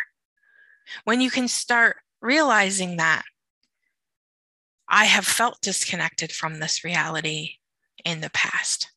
When 1.04 1.20
you 1.20 1.30
can 1.30 1.48
start 1.48 1.96
realizing 2.20 2.96
that 2.96 3.22
I 4.88 5.04
have 5.04 5.24
felt 5.24 5.60
disconnected 5.62 6.32
from 6.32 6.58
this 6.58 6.82
reality 6.82 7.54
in 8.04 8.20
the 8.20 8.30
past. 8.30 8.90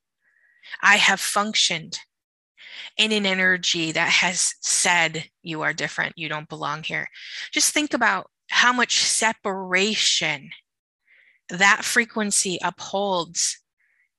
I 0.82 0.95
have 0.95 1.19
functioned 1.19 1.99
in 2.97 3.12
an 3.12 3.28
energy 3.28 3.91
that 3.91 4.10
has 4.10 4.56
said, 4.60 5.30
You 5.43 5.62
are 5.62 5.71
different, 5.71 6.17
you 6.17 6.30
don't 6.30 6.49
belong 6.49 6.82
here. 6.82 7.08
Just 7.52 7.73
think 7.73 7.93
about 7.93 8.30
how 8.49 8.73
much 8.73 9.04
separation 9.04 10.49
that 11.49 11.86
frequency 11.86 12.58
upholds 12.63 13.60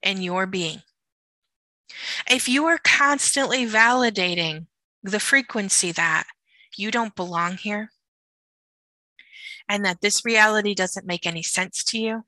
in 0.02 0.22
your 0.22 0.46
being. 0.46 0.82
If 2.28 2.48
you 2.48 2.66
are 2.66 2.78
constantly 2.78 3.66
validating 3.66 4.66
the 5.02 5.20
frequency 5.20 5.92
that 5.92 6.24
you 6.76 6.90
don't 6.90 7.14
belong 7.14 7.56
here, 7.56 7.90
and 9.68 9.84
that 9.84 10.00
this 10.00 10.24
reality 10.24 10.74
doesn't 10.74 11.06
make 11.06 11.26
any 11.26 11.42
sense 11.42 11.84
to 11.84 11.98
you, 11.98 12.24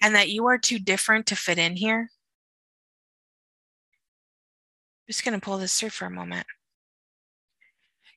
and 0.00 0.14
that 0.14 0.30
you 0.30 0.46
are 0.46 0.58
too 0.58 0.78
different 0.78 1.26
to 1.26 1.36
fit 1.36 1.58
in 1.58 1.76
here. 1.76 2.10
I'm 5.00 5.12
just 5.12 5.24
going 5.24 5.38
to 5.38 5.44
pull 5.44 5.58
this 5.58 5.78
through 5.78 5.90
for 5.90 6.06
a 6.06 6.10
moment. 6.10 6.46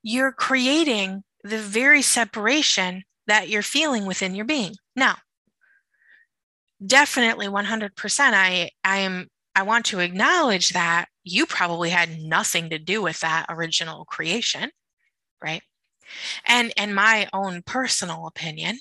You're 0.01 0.31
creating 0.31 1.23
the 1.43 1.57
very 1.57 2.01
separation 2.01 3.03
that 3.27 3.49
you're 3.49 3.61
feeling 3.61 4.05
within 4.05 4.35
your 4.35 4.45
being. 4.45 4.75
Now, 4.95 5.17
definitely 6.85 7.47
100% 7.47 8.19
I 8.19 8.71
I 8.83 8.97
am 8.99 9.27
I 9.55 9.63
want 9.63 9.85
to 9.87 9.99
acknowledge 9.99 10.69
that 10.69 11.05
you 11.23 11.45
probably 11.45 11.89
had 11.89 12.19
nothing 12.19 12.69
to 12.71 12.79
do 12.79 13.01
with 13.01 13.19
that 13.19 13.45
original 13.49 14.05
creation, 14.05 14.71
right? 15.41 15.61
And 16.45 16.73
in 16.75 16.93
my 16.93 17.27
own 17.33 17.61
personal 17.61 18.27
opinion, 18.27 18.79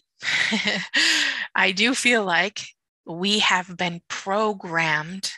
I 1.55 1.73
do 1.73 1.95
feel 1.95 2.25
like 2.25 2.62
we 3.07 3.41
have 3.41 3.77
been 3.77 4.01
programmed 4.09 5.33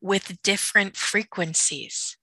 with 0.00 0.40
different 0.42 0.96
frequencies 0.96 2.16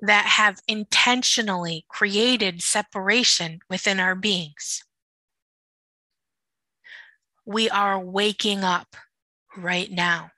that 0.00 0.26
have 0.26 0.58
intentionally 0.66 1.86
created 1.88 2.62
separation 2.62 3.60
within 3.70 4.00
our 4.00 4.14
beings. 4.14 4.82
We 7.44 7.68
are 7.68 7.98
waking 7.98 8.64
up 8.64 8.96
right 9.56 9.90
now. 9.90 10.30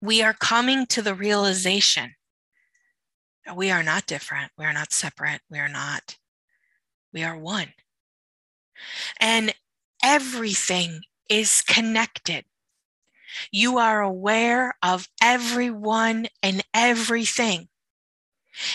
We 0.00 0.22
are 0.22 0.34
coming 0.34 0.86
to 0.86 1.02
the 1.02 1.14
realization 1.14 2.14
that 3.46 3.56
we 3.56 3.70
are 3.70 3.82
not 3.82 4.06
different. 4.06 4.52
We 4.58 4.64
are 4.64 4.72
not 4.72 4.92
separate. 4.92 5.40
We 5.50 5.58
are 5.58 5.68
not. 5.68 6.16
We 7.12 7.24
are 7.24 7.38
one. 7.38 7.72
And 9.18 9.54
everything 10.02 11.00
is 11.30 11.62
connected. 11.62 12.44
You 13.50 13.78
are 13.78 14.02
aware 14.02 14.76
of 14.82 15.08
everyone 15.22 16.26
and 16.42 16.62
everything. 16.74 17.68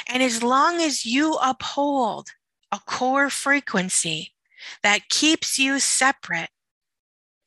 And 0.07 0.21
as 0.23 0.43
long 0.43 0.81
as 0.81 1.05
you 1.05 1.38
uphold 1.41 2.29
a 2.71 2.79
core 2.79 3.29
frequency 3.29 4.33
that 4.84 5.10
keeps 5.10 5.58
you 5.58 5.80
separate 5.80 6.50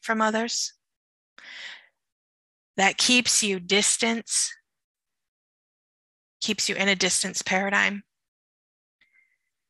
from 0.01 0.21
others, 0.21 0.73
that 2.77 2.99
keeps 2.99 3.43
you 3.43 3.61
distance, 3.61 4.53
keeps 6.41 6.69
you 6.69 6.75
in 6.75 6.89
a 6.89 6.97
distance 6.97 7.43
paradigm, 7.43 8.03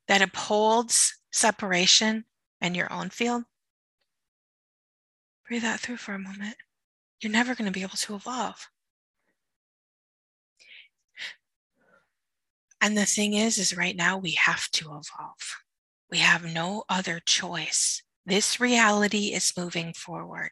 that 0.08 0.22
upholds 0.22 1.18
separation 1.30 2.24
and 2.60 2.76
your 2.76 2.92
own 2.92 3.10
field. 3.10 3.44
Breathe 5.48 5.62
that 5.62 5.80
through 5.80 5.98
for 5.98 6.14
a 6.14 6.18
moment. 6.18 6.56
You're 7.20 7.32
never 7.32 7.54
going 7.54 7.66
to 7.66 7.72
be 7.72 7.82
able 7.82 7.96
to 7.96 8.14
evolve. 8.14 8.68
And 12.80 12.98
the 12.98 13.06
thing 13.06 13.34
is, 13.34 13.58
is 13.58 13.76
right 13.76 13.94
now 13.94 14.18
we 14.18 14.32
have 14.32 14.68
to 14.72 14.86
evolve. 14.86 15.61
We 16.12 16.18
have 16.18 16.44
no 16.44 16.84
other 16.90 17.20
choice. 17.24 18.02
This 18.26 18.60
reality 18.60 19.28
is 19.28 19.54
moving 19.56 19.94
forward. 19.94 20.50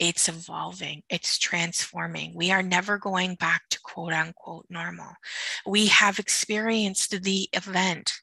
It's 0.00 0.28
evolving. 0.28 1.04
It's 1.08 1.38
transforming. 1.38 2.34
We 2.34 2.50
are 2.50 2.62
never 2.62 2.98
going 2.98 3.36
back 3.36 3.62
to 3.70 3.80
quote 3.80 4.12
unquote 4.12 4.66
normal. 4.68 5.12
We 5.64 5.86
have 5.86 6.18
experienced 6.18 7.22
the 7.22 7.48
event 7.52 8.14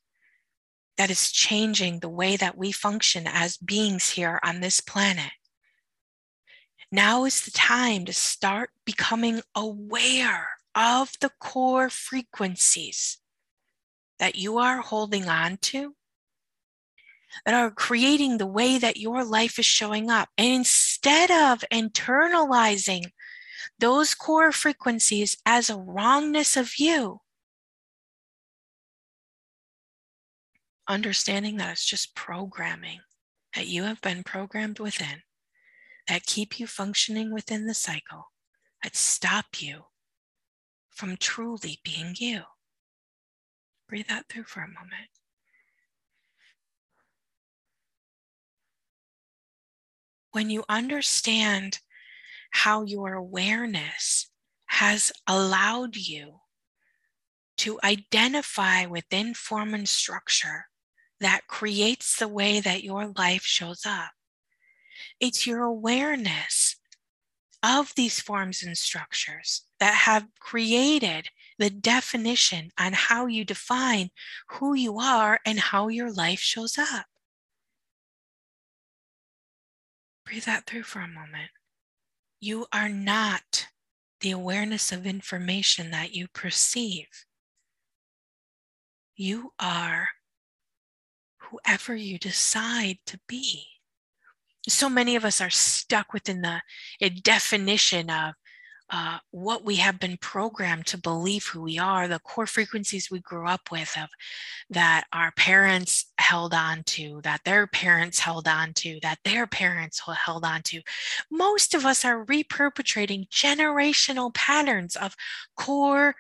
that 0.98 1.10
is 1.10 1.32
changing 1.32 2.02
the 2.02 2.10
way 2.10 2.36
that 2.36 2.58
we 2.58 2.74
function 2.74 3.28
as 3.28 3.56
beings 3.56 4.10
here 4.10 4.42
on 4.44 4.60
this 4.60 4.82
planet. 4.82 5.32
Now 6.92 7.24
is 7.24 7.46
the 7.46 7.52
time 7.52 8.04
to 8.06 8.14
start 8.14 8.72
becoming 8.86 9.42
aware 9.56 10.50
of 10.76 11.14
the 11.22 11.32
core 11.40 11.90
frequencies 11.90 13.20
that 14.20 14.36
you 14.36 14.58
are 14.58 14.82
holding 14.82 15.30
on 15.30 15.58
to 15.62 15.96
that 17.46 17.54
are 17.54 17.72
creating 17.72 18.38
the 18.38 18.48
way 18.48 18.78
that 18.78 18.98
your 18.98 19.24
life 19.24 19.60
is 19.60 19.66
showing 19.66 20.10
up. 20.10 20.30
And 20.38 20.54
instead 20.54 21.32
of 21.32 21.64
internalizing 21.72 23.06
those 23.80 24.14
core 24.14 24.52
frequencies 24.52 25.38
as 25.46 25.70
a 25.70 25.78
wrongness 25.78 26.56
of 26.56 26.78
you, 26.78 27.20
understanding 30.88 31.58
that 31.58 31.72
it's 31.72 31.86
just 31.86 32.16
programming 32.16 33.00
that 33.56 33.68
you 33.68 33.84
have 33.84 34.02
been 34.02 34.24
programmed 34.24 34.80
within 34.80 35.22
that 36.08 36.26
keep 36.26 36.60
you 36.60 36.68
functioning 36.68 37.34
within 37.34 37.66
the 37.66 37.74
cycle, 37.74 38.32
that 38.84 38.96
stop 38.96 39.62
you 39.62 39.86
from 40.90 41.18
truly 41.18 41.80
being 41.84 42.16
you. 42.18 42.42
Breathe 43.88 44.08
that 44.08 44.28
through 44.28 44.44
for 44.44 44.62
a 44.62 44.68
moment. 44.68 45.13
When 50.34 50.50
you 50.50 50.64
understand 50.68 51.80
how 52.50 52.84
your 52.84 53.14
awareness 53.14 54.30
has 54.66 55.12
allowed 55.28 55.96
you 55.96 56.40
to 57.58 57.80
identify 57.84 58.88
within 58.88 59.36
form 59.36 59.76
and 59.76 59.88
structure 59.88 60.66
that 61.20 61.48
creates 61.48 62.18
the 62.18 62.28
way 62.28 62.60
that 62.60 62.84
your 62.84 63.14
life 63.16 63.44
shows 63.44 63.86
up. 63.86 64.12
It's 65.20 65.46
your 65.46 65.62
awareness 65.64 66.78
of 67.62 67.94
these 67.96 68.20
forms 68.20 68.64
and 68.64 68.78
structures 68.78 69.66
that 69.80 69.94
have 69.94 70.28
created 70.40 71.30
the 71.60 71.70
definition 71.70 72.72
on 72.80 72.94
how 72.94 73.28
you 73.28 73.46
define 73.46 74.10
who 74.50 74.74
you 74.74 74.98
are 74.98 75.40
and 75.46 75.60
how 75.60 75.90
your 75.90 76.12
life 76.12 76.40
shows 76.40 76.78
up. 76.80 77.06
Breathe 80.34 80.46
that 80.46 80.66
through 80.66 80.82
for 80.82 81.00
a 81.00 81.08
moment. 81.08 81.52
You 82.40 82.66
are 82.74 82.90
not 82.90 83.68
the 84.22 84.32
awareness 84.32 84.92
of 84.92 85.06
information 85.06 85.92
that 85.92 86.16
you 86.16 86.28
perceive. 86.28 87.06
You 89.16 89.54
are 89.60 90.08
whoever 91.38 91.96
you 91.96 92.18
decide 92.18 92.98
to 93.06 93.20
be. 93.28 93.68
So 94.68 94.90
many 94.90 95.16
of 95.16 95.24
us 95.24 95.40
are 95.40 95.52
stuck 95.52 96.14
within 96.14 96.42
the 96.42 96.62
definition 97.22 98.10
of 98.10 98.34
uh, 98.96 99.18
what 99.32 99.66
we 99.66 99.78
have 99.78 100.00
been 100.00 100.18
programmed 100.18 100.86
to 100.86 101.00
believe 101.00 101.48
who 101.48 101.64
we 101.64 101.80
are, 101.80 102.08
the 102.08 102.20
core 102.20 102.46
frequencies 102.46 103.10
we 103.10 103.20
grew 103.20 103.48
up 103.48 103.72
with, 103.72 103.92
of 104.00 104.08
that 104.70 105.06
our 105.12 105.32
parents 105.32 106.12
held 106.20 106.54
on 106.54 106.84
to, 106.84 107.20
that 107.24 107.42
their 107.44 107.66
parents 107.66 108.20
held 108.20 108.48
on 108.48 108.72
to, 108.72 109.00
that 109.02 109.18
their 109.26 109.48
parents 109.48 110.04
held 110.26 110.46
on 110.46 110.62
to. 110.62 110.80
Most 111.32 111.74
of 111.74 111.88
us 111.88 112.06
are 112.06 112.24
reperpetrating 112.24 113.28
generational 113.30 114.32
patterns 114.32 114.96
of 114.96 115.16
core 115.58 116.14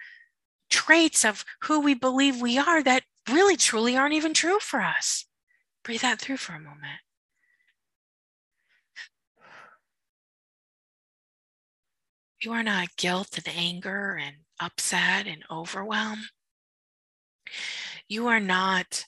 traits 0.71 1.23
of 1.23 1.45
who 1.65 1.79
we 1.79 1.93
believe 1.93 2.41
we 2.41 2.57
are 2.57 2.81
that 2.81 3.03
really 3.29 3.55
truly 3.55 3.95
aren't 3.95 4.15
even 4.15 4.33
true 4.33 4.57
for 4.59 4.81
us. 4.81 5.27
Breathe 5.83 6.01
that 6.01 6.19
through 6.19 6.37
for 6.37 6.53
a 6.53 6.59
moment. 6.59 7.01
You 12.43 12.51
are 12.51 12.63
not 12.63 12.97
guilt 12.97 13.37
and 13.37 13.55
anger 13.55 14.19
and 14.21 14.35
upset 14.59 15.27
and 15.27 15.45
overwhelm. 15.49 16.27
You 18.09 18.27
are 18.27 18.41
not 18.41 19.05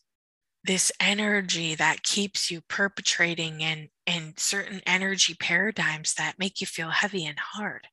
this 0.64 0.90
energy 1.02 1.76
that 1.76 2.02
keeps 2.02 2.50
you 2.50 2.62
perpetrating 2.62 3.60
in, 3.60 3.90
in 4.06 4.36
certain 4.38 4.82
energy 4.88 5.36
paradigms 5.38 6.14
that 6.14 6.40
make 6.40 6.62
you 6.62 6.68
feel 6.68 6.92
heavy 6.92 7.26
and 7.26 7.38
hard. 7.38 7.90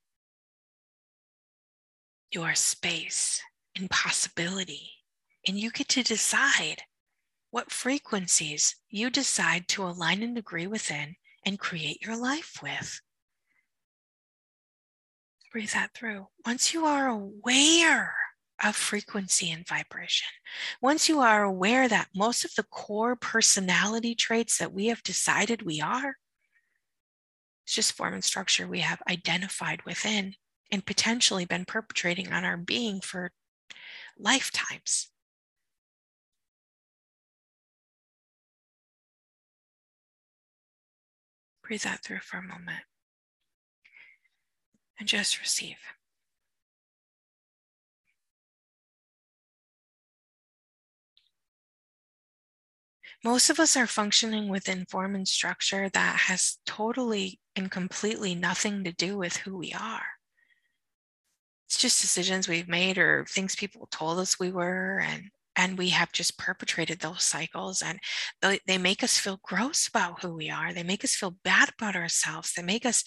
You 2.31 2.43
are 2.45 2.55
space 2.55 3.43
and 3.77 3.91
possibility, 3.91 4.93
and 5.49 5.59
you 5.59 5.73
get 5.73 5.89
to 5.89 6.05
decide 6.05 6.83
what 7.51 7.73
frequencies 7.73 8.77
you 8.89 9.11
decide 9.11 9.67
to 9.69 9.83
align 9.83 10.23
and 10.23 10.39
agree 10.39 10.69
within 10.69 11.17
and 11.45 11.59
create 11.59 12.01
your 12.01 12.17
life 12.17 12.61
with. 12.63 13.01
Breathe 15.53 15.73
that 15.73 15.93
through. 15.93 16.29
Once 16.47 16.73
you 16.73 16.87
are 16.87 17.09
aware 17.09 18.15
of 18.65 18.75
frequency 18.75 19.51
and 19.51 19.69
vibration, 19.69 20.29
once 20.81 21.11
you 21.11 21.21
are 21.21 21.43
aware 21.43 21.89
that 21.89 22.09
most 22.15 22.47
of 22.47 22.55
the 22.55 22.63
core 22.63 23.17
personality 23.17 24.15
traits 24.15 24.57
that 24.57 24.73
we 24.73 24.87
have 24.87 25.03
decided 25.03 25.61
we 25.61 25.79
are, 25.83 26.17
it's 27.67 27.75
just 27.75 27.93
form 27.93 28.15
and 28.15 28.25
structure 28.25 28.67
we 28.67 28.81
have 28.81 29.03
identified 29.07 29.85
within 29.85 30.35
and 30.71 30.87
potentially 30.87 31.45
been 31.45 31.67
perpetrating 31.67 32.33
on 32.33 32.47
our 32.47 32.57
being 32.57 33.03
for 33.03 33.31
lifetimes. 34.19 35.11
Breathe 41.63 41.83
that 41.83 42.03
through 42.03 42.21
for 42.21 42.39
a 42.39 42.43
moment 42.43 42.85
and 45.03 45.09
just 45.09 45.41
receive. 45.41 45.79
Most 53.25 53.51
of 53.51 53.59
us 53.59 53.77
are 53.77 53.89
functioning 53.89 54.49
within 54.49 54.87
form 54.89 55.17
and 55.17 55.27
structure 55.27 55.89
that 55.89 56.21
has 56.21 56.59
totally 56.67 57.41
and 57.57 57.69
completely 57.69 58.37
nothing 58.37 58.85
to 58.85 58.93
do 58.93 59.19
with 59.19 59.39
who 59.39 59.57
we 59.57 59.73
are. 59.73 60.07
It's 61.67 61.79
just 61.79 62.01
decisions 62.01 62.47
we've 62.47 62.69
made 62.69 62.97
or 62.97 63.27
things 63.29 63.57
people 63.57 63.89
told 63.91 64.21
us 64.21 64.39
we 64.39 64.53
were, 64.53 65.01
and 65.01 65.31
and 65.57 65.79
we 65.79 65.91
have 65.91 66.13
just 66.13 66.39
perpetrated 66.39 67.01
those 67.01 67.23
cycles 67.23 67.83
and 67.83 67.99
they 68.67 68.79
make 68.79 69.03
us 69.03 69.19
feel 69.19 69.41
gross 69.43 69.89
about 69.89 70.23
who 70.23 70.35
we 70.35 70.51
are. 70.51 70.73
They 70.73 70.83
make 70.83 71.05
us 71.05 71.15
feel 71.15 71.37
bad 71.45 71.71
about 71.77 71.97
ourselves. 71.97 72.53
They 72.55 72.63
make 72.63 72.87
us 72.87 73.05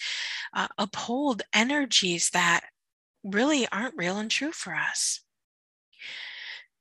uh, 0.54 0.68
uphold 0.78 1.42
energies 1.52 2.30
that 2.30 2.62
really 3.24 3.66
aren't 3.72 3.96
real 3.96 4.18
and 4.18 4.30
true 4.30 4.52
for 4.52 4.74
us. 4.74 5.20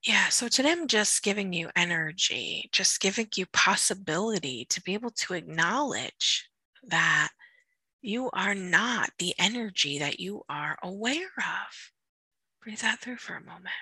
Yeah 0.06 0.30
so 0.30 0.48
today 0.48 0.72
i'm 0.72 0.88
just 0.88 1.24
giving 1.24 1.52
you 1.52 1.70
energy 1.76 2.70
just 2.72 3.02
giving 3.02 3.28
you 3.36 3.48
possibility 3.48 4.68
to 4.70 4.80
be 4.84 4.94
able 4.94 5.10
to 5.10 5.34
acknowledge 5.34 6.48
that 6.84 7.30
you 8.06 8.30
are 8.34 8.54
not 8.54 9.10
the 9.18 9.34
energy 9.40 9.98
that 9.98 10.20
you 10.20 10.44
are 10.48 10.78
aware 10.84 11.32
of. 11.38 11.92
Breathe 12.62 12.80
that 12.80 13.00
through 13.00 13.18
for 13.18 13.34
a 13.34 13.44
moment 13.44 13.74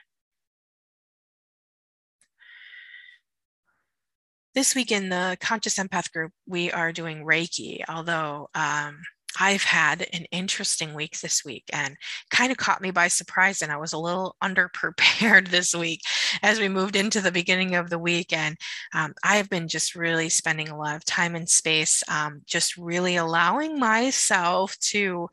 this 4.54 4.76
week 4.76 4.92
in 4.92 5.10
the 5.10 5.38
Conscious 5.40 5.78
Empath 5.78 6.12
group, 6.12 6.32
we 6.48 6.72
are 6.72 6.92
doing 6.92 7.26
Reiki, 7.26 7.82
although 7.88 8.50
um, 8.54 9.00
I've 9.40 9.64
had 9.64 10.08
an 10.14 10.26
interesting 10.32 10.94
week 10.94 11.20
this 11.20 11.44
week 11.44 11.64
and 11.74 11.96
kind 12.30 12.52
of 12.52 12.58
caught 12.58 12.82
me 12.82 12.92
by 12.92 13.08
surprise. 13.08 13.62
And 13.62 13.72
I 13.72 13.78
was 13.78 13.94
a 13.94 13.98
little 13.98 14.36
underprepared 14.44 15.50
this 15.50 15.74
week 15.74 16.02
as 16.42 16.60
we 16.60 16.70
moved 16.70 16.96
into 16.96 17.22
the 17.22 17.32
beginning 17.32 17.76
of 17.76 17.90
the 17.90 18.00
week. 18.00 18.34
And 18.34 18.56
um, 18.94 19.14
I 19.24 19.38
have 19.38 19.50
been 19.50 19.68
just 19.68 19.96
really 19.96 20.30
spending 20.30 20.70
a 20.70 20.78
lot 20.78 20.96
of 20.96 21.06
time 21.06 21.36
and 21.36 21.50
space, 21.50 22.04
um, 22.08 22.42
just 22.46 22.78
really 22.78 23.16
allowing 23.16 23.80
myself 23.80 24.78
to 24.80 25.30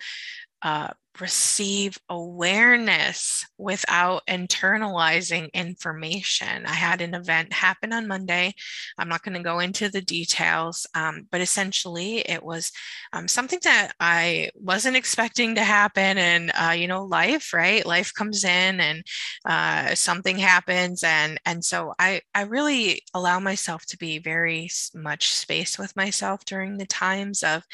uh, 0.62 0.88
receive 1.18 1.98
awareness 2.08 3.44
without 3.58 4.22
internalizing 4.28 5.52
information. 5.52 6.64
I 6.66 6.72
had 6.72 7.00
an 7.00 7.14
event 7.14 7.52
happen 7.52 7.92
on 7.92 8.06
Monday. 8.06 8.54
I'm 8.98 9.08
not 9.08 9.22
going 9.22 9.36
to 9.36 9.42
go 9.42 9.58
into 9.58 9.88
the 9.88 10.00
details, 10.00 10.86
um, 10.94 11.26
but 11.30 11.40
essentially 11.40 12.18
it 12.18 12.42
was 12.42 12.70
um, 13.12 13.28
something 13.28 13.58
that 13.64 13.92
I 13.98 14.50
wasn't 14.54 14.96
expecting 14.96 15.56
to 15.56 15.64
happen. 15.64 16.16
And 16.16 16.52
uh, 16.58 16.72
you 16.72 16.86
know, 16.86 17.04
life, 17.04 17.52
right? 17.52 17.84
Life 17.84 18.14
comes 18.14 18.44
in 18.44 18.80
and 18.80 19.02
uh, 19.44 19.94
something 19.94 20.38
happens, 20.38 21.02
and 21.02 21.38
and 21.44 21.64
so 21.64 21.94
I 21.98 22.20
I 22.34 22.42
really 22.42 23.02
allow 23.14 23.40
myself 23.40 23.84
to 23.86 23.98
be 23.98 24.18
very 24.18 24.70
much 24.94 25.34
space 25.34 25.78
with 25.78 25.96
myself 25.96 26.44
during 26.44 26.78
the 26.78 26.86
times 26.86 27.42
of 27.42 27.64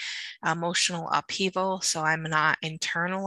emotional 0.45 1.09
upheaval. 1.13 1.81
So 1.83 2.03
I'm 2.03 2.23
not 2.23 2.59
internalizing 2.65 3.26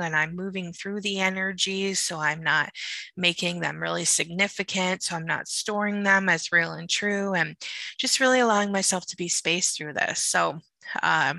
and 0.00 0.16
I'm 0.16 0.36
moving 0.36 0.72
through 0.72 1.00
the 1.00 1.20
energies. 1.20 2.00
So 2.00 2.18
I'm 2.18 2.42
not 2.42 2.70
making 3.16 3.60
them 3.60 3.80
really 3.80 4.04
significant. 4.04 5.02
So 5.02 5.16
I'm 5.16 5.26
not 5.26 5.48
storing 5.48 6.02
them 6.02 6.28
as 6.28 6.52
real 6.52 6.72
and 6.72 6.88
true 6.88 7.34
and 7.34 7.56
just 7.98 8.20
really 8.20 8.40
allowing 8.40 8.72
myself 8.72 9.06
to 9.06 9.16
be 9.16 9.28
space 9.28 9.72
through 9.72 9.94
this. 9.94 10.22
So, 10.22 10.60
uh, 11.02 11.34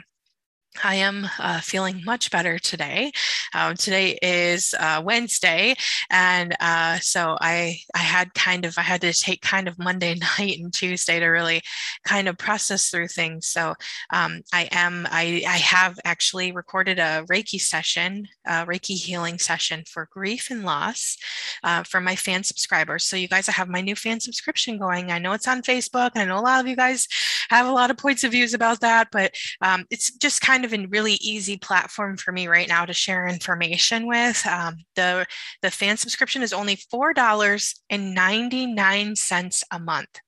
I 0.83 0.95
am 0.95 1.27
uh, 1.37 1.59
feeling 1.59 2.01
much 2.05 2.31
better 2.31 2.57
today. 2.57 3.11
Um, 3.53 3.75
today 3.75 4.17
is 4.21 4.73
uh, 4.79 5.01
Wednesday, 5.03 5.75
and 6.09 6.55
uh, 6.59 6.97
so 6.99 7.37
I 7.41 7.79
I 7.93 7.99
had 7.99 8.33
kind 8.33 8.65
of 8.65 8.77
I 8.77 8.81
had 8.81 9.01
to 9.01 9.13
take 9.13 9.41
kind 9.41 9.67
of 9.67 9.77
Monday 9.77 10.15
night 10.39 10.59
and 10.59 10.73
Tuesday 10.73 11.19
to 11.19 11.27
really 11.27 11.61
kind 12.05 12.27
of 12.27 12.37
process 12.37 12.89
through 12.89 13.09
things. 13.09 13.47
So 13.47 13.75
um, 14.11 14.41
I 14.53 14.69
am 14.71 15.07
I 15.11 15.43
I 15.47 15.57
have 15.57 15.99
actually 16.05 16.51
recorded 16.51 16.99
a 16.99 17.25
Reiki 17.29 17.59
session, 17.59 18.27
a 18.45 18.65
Reiki 18.65 18.95
healing 18.95 19.39
session 19.39 19.83
for 19.87 20.07
grief 20.11 20.49
and 20.49 20.63
loss 20.63 21.17
uh, 21.63 21.83
for 21.83 21.99
my 21.99 22.15
fan 22.15 22.43
subscribers. 22.43 23.03
So 23.03 23.17
you 23.17 23.27
guys, 23.27 23.49
I 23.49 23.53
have 23.53 23.69
my 23.69 23.81
new 23.81 23.95
fan 23.95 24.19
subscription 24.19 24.77
going. 24.77 25.11
I 25.11 25.19
know 25.19 25.33
it's 25.33 25.47
on 25.47 25.61
Facebook. 25.61 26.11
I 26.15 26.25
know 26.25 26.39
a 26.39 26.41
lot 26.41 26.61
of 26.61 26.67
you 26.67 26.75
guys 26.75 27.07
have 27.49 27.67
a 27.67 27.71
lot 27.71 27.91
of 27.91 27.97
points 27.97 28.23
of 28.23 28.31
views 28.31 28.53
about 28.53 28.79
that, 28.79 29.09
but 29.11 29.35
um, 29.61 29.85
it's 29.89 30.11
just 30.17 30.41
kind 30.41 30.60
kind 30.61 30.73
of 30.73 30.79
a 30.79 30.85
really 30.87 31.13
easy 31.13 31.57
platform 31.57 32.17
for 32.17 32.31
me 32.31 32.47
right 32.47 32.67
now 32.67 32.85
to 32.85 32.93
share 32.93 33.25
information 33.27 34.05
with. 34.07 34.45
Um, 34.45 34.75
the, 34.95 35.25
the 35.61 35.71
fan 35.71 35.97
subscription 35.97 36.43
is 36.43 36.53
only 36.53 36.75
$4.99 36.75 39.63
a 39.71 39.79
month. 39.79 40.19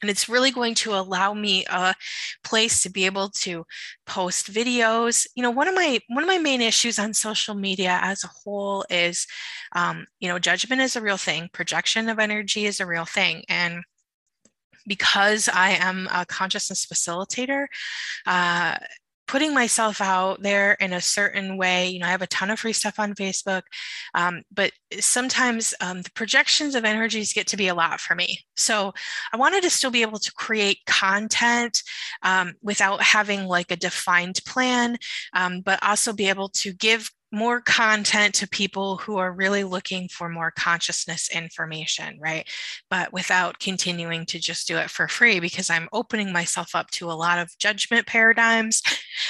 And 0.00 0.10
it's 0.10 0.28
really 0.28 0.52
going 0.52 0.76
to 0.76 0.94
allow 0.94 1.34
me 1.34 1.66
a 1.68 1.92
place 2.44 2.82
to 2.82 2.90
be 2.90 3.04
able 3.06 3.30
to 3.30 3.64
post 4.06 4.52
videos. 4.52 5.26
You 5.34 5.42
know, 5.42 5.50
one 5.50 5.66
of 5.66 5.74
my 5.74 5.98
one 6.08 6.22
of 6.22 6.28
my 6.28 6.38
main 6.38 6.60
issues 6.60 7.00
on 7.00 7.12
social 7.14 7.56
media 7.56 7.98
as 8.00 8.22
a 8.22 8.28
whole 8.28 8.84
is, 8.90 9.26
um, 9.74 10.06
you 10.20 10.28
know, 10.28 10.38
judgment 10.38 10.82
is 10.82 10.94
a 10.94 11.00
real 11.00 11.16
thing. 11.16 11.48
Projection 11.52 12.08
of 12.08 12.20
energy 12.20 12.66
is 12.66 12.78
a 12.78 12.86
real 12.86 13.06
thing, 13.06 13.42
and 13.48 13.82
because 14.86 15.48
I 15.52 15.70
am 15.70 16.08
a 16.12 16.24
consciousness 16.24 16.86
facilitator, 16.86 17.66
uh, 18.24 18.78
putting 19.28 19.54
myself 19.54 20.00
out 20.00 20.42
there 20.42 20.72
in 20.80 20.92
a 20.92 21.00
certain 21.00 21.56
way. 21.56 21.88
You 21.88 22.00
know, 22.00 22.06
I 22.06 22.10
have 22.10 22.22
a 22.22 22.26
ton 22.26 22.50
of 22.50 22.58
free 22.58 22.72
stuff 22.72 22.98
on 22.98 23.14
Facebook, 23.14 23.62
um, 24.14 24.42
but 24.50 24.72
sometimes 24.98 25.74
um, 25.80 26.02
the 26.02 26.10
projections 26.12 26.74
of 26.74 26.84
energies 26.84 27.34
get 27.34 27.46
to 27.48 27.56
be 27.56 27.68
a 27.68 27.74
lot 27.74 28.00
for 28.00 28.14
me. 28.14 28.40
So 28.56 28.92
I 29.32 29.36
wanted 29.36 29.62
to 29.62 29.70
still 29.70 29.90
be 29.90 30.02
able 30.02 30.18
to 30.18 30.32
create 30.32 30.78
content 30.86 31.82
um, 32.22 32.54
without 32.62 33.02
having 33.02 33.44
like 33.44 33.70
a 33.70 33.76
defined 33.76 34.40
plan, 34.46 34.96
um, 35.34 35.60
but 35.60 35.78
also 35.82 36.12
be 36.12 36.28
able 36.28 36.48
to 36.48 36.72
give 36.72 37.10
more 37.30 37.60
content 37.60 38.34
to 38.34 38.48
people 38.48 38.96
who 38.96 39.18
are 39.18 39.32
really 39.32 39.64
looking 39.64 40.08
for 40.08 40.28
more 40.28 40.50
consciousness 40.50 41.28
information, 41.30 42.18
right? 42.20 42.48
But 42.88 43.12
without 43.12 43.58
continuing 43.58 44.24
to 44.26 44.38
just 44.38 44.66
do 44.66 44.78
it 44.78 44.90
for 44.90 45.08
free 45.08 45.38
because 45.38 45.68
I'm 45.68 45.88
opening 45.92 46.32
myself 46.32 46.74
up 46.74 46.90
to 46.92 47.10
a 47.10 47.12
lot 47.12 47.38
of 47.38 47.56
judgment 47.58 48.06
paradigms 48.06 48.82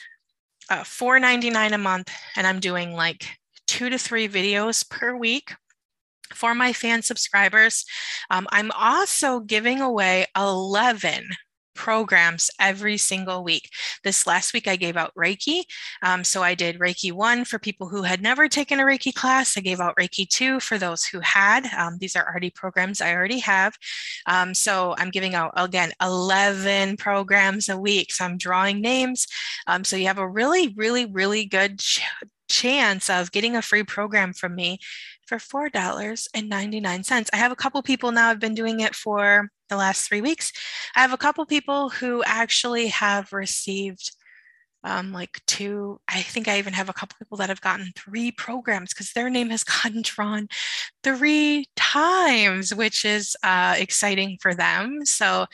uh, 0.70 0.84
$4.99 0.84 1.74
a 1.74 1.78
month, 1.78 2.10
and 2.38 2.48
I'm 2.48 2.62
doing 2.62 2.94
like 2.94 3.28
two 3.68 3.90
to 3.90 3.98
three 3.98 4.30
videos 4.30 4.90
per 4.90 5.14
week 5.14 5.54
for 6.34 6.56
my 6.56 6.72
fan 6.72 7.02
subscribers. 7.02 7.84
Um, 8.30 8.48
I'm 8.52 8.72
also 8.72 9.42
giving 9.42 9.82
away 9.82 10.28
11 10.38 11.28
programs 11.82 12.52
every 12.60 12.96
single 12.96 13.44
week. 13.44 13.68
This 14.04 14.28
last 14.28 14.54
week, 14.54 14.68
I 14.68 14.76
gave 14.76 14.98
out 14.98 15.16
Reiki. 15.16 15.64
Um, 16.04 16.24
so 16.24 16.44
I 16.44 16.54
did 16.54 16.78
Reiki 16.78 17.12
1 17.12 17.44
for 17.46 17.58
people 17.58 17.90
who 17.90 18.04
had 18.04 18.22
never 18.22 18.48
taken 18.48 18.80
a 18.80 18.84
Reiki 18.84 19.12
class. 19.12 19.58
I 19.58 19.62
gave 19.62 19.80
out 19.80 19.96
Reiki 20.00 20.30
2 20.30 20.60
for 20.60 20.78
those 20.78 21.04
who 21.06 21.20
had. 21.22 21.66
Um, 21.76 21.98
these 22.00 22.16
are 22.16 22.28
already 22.28 22.52
programs 22.52 23.02
I 23.02 23.16
already 23.16 23.40
have. 23.40 23.74
Um, 24.28 24.54
so 24.54 24.94
I'm 25.00 25.10
giving 25.10 25.34
out, 25.34 25.54
again, 25.58 25.92
11 26.00 26.98
programs 26.98 27.68
a 27.68 27.80
week. 27.80 28.14
So 28.14 28.26
I'm 28.26 28.38
drawing 28.38 28.80
names. 28.80 29.26
Um, 29.66 29.84
so 29.84 29.96
you 29.96 30.06
have 30.06 30.20
a 30.20 30.30
really, 30.30 30.76
really, 30.78 31.08
really 31.08 31.46
good 31.46 31.80
ch- 31.80 32.04
chance 32.48 33.10
of 33.10 33.32
getting 33.32 33.56
a 33.56 33.62
free 33.62 33.84
program 33.84 34.34
from 34.34 34.54
me 34.54 34.78
for 35.40 35.70
$4.99. 35.70 37.30
I 37.34 37.38
have 37.38 37.52
a 37.52 37.56
couple 37.56 37.82
people 37.82 38.12
now, 38.12 38.30
I've 38.30 38.40
been 38.40 38.56
doing 38.56 38.82
it 38.82 38.96
for 38.96 39.50
the 39.70 39.78
last 39.78 40.08
three 40.08 40.22
weeks. 40.22 40.52
I 40.96 41.02
have 41.02 41.14
a 41.14 41.18
couple 41.18 41.46
people 41.46 41.90
who 41.90 42.24
actually 42.26 42.88
have 42.88 43.32
received 43.32 44.12
um, 44.84 45.14
like 45.14 45.40
two, 45.46 46.02
I 46.08 46.24
think 46.24 46.48
I 46.48 46.58
even 46.58 46.74
have 46.74 46.90
a 46.90 46.94
couple 46.94 47.16
people 47.20 47.38
that 47.38 47.50
have 47.50 47.62
gotten 47.62 47.92
three 47.96 48.32
programs 48.32 48.94
because 48.94 49.14
their 49.14 49.30
name 49.30 49.52
has 49.52 49.64
gotten 49.84 50.02
drawn 50.02 50.48
three 51.04 51.68
times, 51.76 52.74
which 52.74 53.06
is 53.06 53.38
uh, 53.44 53.76
exciting 53.78 54.40
for 54.42 54.56
them. 54.56 55.06
So 55.06 55.46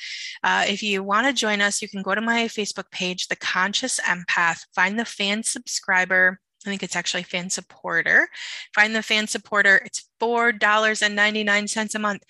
uh, 0.45 0.63
if 0.65 0.81
you 0.81 1.03
want 1.03 1.27
to 1.27 1.33
join 1.33 1.59
us, 1.59 1.81
you 1.81 1.89
can 1.89 2.03
go 2.03 2.15
to 2.15 2.21
my 2.21 2.45
Facebook 2.45 2.89
page, 2.91 3.27
The 3.27 3.35
Conscious 3.35 3.99
Empath, 3.99 4.65
find 4.73 4.97
the 4.97 5.05
fan 5.05 5.43
subscriber 5.43 6.39
I 6.67 6.69
think 6.71 6.83
it's 6.83 6.95
actually 6.95 7.23
fan 7.23 7.49
supporter. 7.49 8.27
Find 8.75 8.95
the 8.95 9.01
fan 9.01 9.27
supporter. 9.27 9.81
It's 9.85 10.09
$4.99 10.19 11.95
a 11.95 11.99
month. 11.99 12.23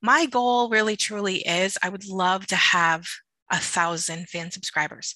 My 0.00 0.26
goal 0.26 0.70
really 0.70 0.96
truly 0.96 1.38
is 1.38 1.76
I 1.82 1.88
would 1.88 2.08
love 2.08 2.46
to 2.48 2.56
have 2.56 3.06
a 3.50 3.58
thousand 3.58 4.28
fan 4.28 4.50
subscribers. 4.50 5.14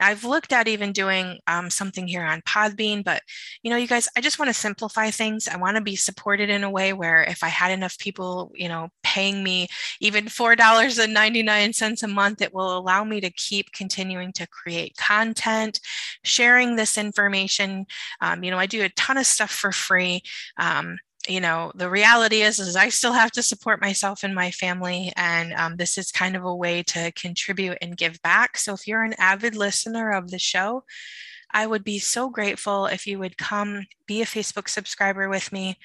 Now, 0.00 0.08
I've 0.08 0.24
looked 0.24 0.52
at 0.52 0.68
even 0.68 0.92
doing 0.92 1.38
um, 1.46 1.70
something 1.70 2.06
here 2.06 2.24
on 2.24 2.42
Podbean, 2.42 3.02
but 3.04 3.22
you 3.62 3.70
know, 3.70 3.76
you 3.76 3.86
guys, 3.86 4.08
I 4.16 4.20
just 4.20 4.38
want 4.38 4.48
to 4.48 4.54
simplify 4.54 5.10
things. 5.10 5.48
I 5.48 5.56
want 5.56 5.76
to 5.76 5.82
be 5.82 5.96
supported 5.96 6.50
in 6.50 6.64
a 6.64 6.70
way 6.70 6.92
where 6.92 7.22
if 7.22 7.42
I 7.42 7.48
had 7.48 7.70
enough 7.70 7.98
people, 7.98 8.52
you 8.54 8.68
know, 8.68 8.88
paying 9.02 9.42
me 9.42 9.68
even 10.00 10.26
$4.99 10.26 12.02
a 12.02 12.08
month, 12.08 12.42
it 12.42 12.54
will 12.54 12.76
allow 12.76 13.04
me 13.04 13.20
to 13.20 13.30
keep 13.30 13.72
continuing 13.72 14.32
to 14.34 14.46
create 14.48 14.96
content, 14.96 15.80
sharing 16.24 16.76
this 16.76 16.98
information. 16.98 17.86
Um, 18.20 18.44
you 18.44 18.50
know, 18.50 18.58
I 18.58 18.66
do 18.66 18.82
a 18.82 18.90
ton 18.90 19.16
of 19.16 19.26
stuff 19.26 19.50
for 19.50 19.72
free. 19.72 20.22
Um, 20.58 20.98
you 21.28 21.40
know, 21.40 21.72
the 21.74 21.90
reality 21.90 22.42
is, 22.42 22.58
is 22.58 22.76
I 22.76 22.88
still 22.88 23.12
have 23.12 23.30
to 23.32 23.42
support 23.42 23.80
myself 23.80 24.22
and 24.22 24.34
my 24.34 24.50
family. 24.50 25.12
And 25.16 25.52
um, 25.54 25.76
this 25.76 25.98
is 25.98 26.10
kind 26.10 26.36
of 26.36 26.44
a 26.44 26.54
way 26.54 26.82
to 26.84 27.12
contribute 27.12 27.78
and 27.80 27.96
give 27.96 28.20
back. 28.22 28.56
So 28.58 28.74
if 28.74 28.86
you're 28.86 29.04
an 29.04 29.14
avid 29.18 29.54
listener 29.56 30.12
of 30.12 30.30
the 30.30 30.38
show, 30.38 30.84
I 31.52 31.66
would 31.66 31.84
be 31.84 31.98
so 31.98 32.28
grateful 32.28 32.86
if 32.86 33.06
you 33.06 33.18
would 33.18 33.38
come 33.38 33.86
be 34.06 34.22
a 34.22 34.26
Facebook 34.26 34.68
subscriber 34.68 35.28
with 35.28 35.52
me 35.52 35.78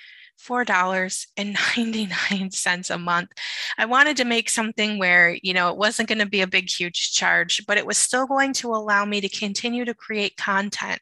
$4.99 0.48 2.90
a 2.90 2.98
month. 2.98 3.32
I 3.78 3.86
wanted 3.86 4.18
to 4.18 4.26
make 4.26 4.50
something 4.50 4.98
where, 4.98 5.38
you 5.42 5.54
know, 5.54 5.70
it 5.70 5.78
wasn't 5.78 6.10
going 6.10 6.20
to 6.20 6.26
be 6.26 6.42
a 6.42 6.48
big, 6.48 6.70
huge 6.70 7.14
charge, 7.14 7.66
but 7.68 7.78
it 7.78 7.86
was 7.86 7.98
still 7.98 8.26
going 8.26 8.54
to 8.54 8.70
allow 8.70 9.06
me 9.06 9.22
to 9.22 9.30
continue 9.30 9.86
to 9.86 9.94
create 9.94 10.38
content 10.38 11.00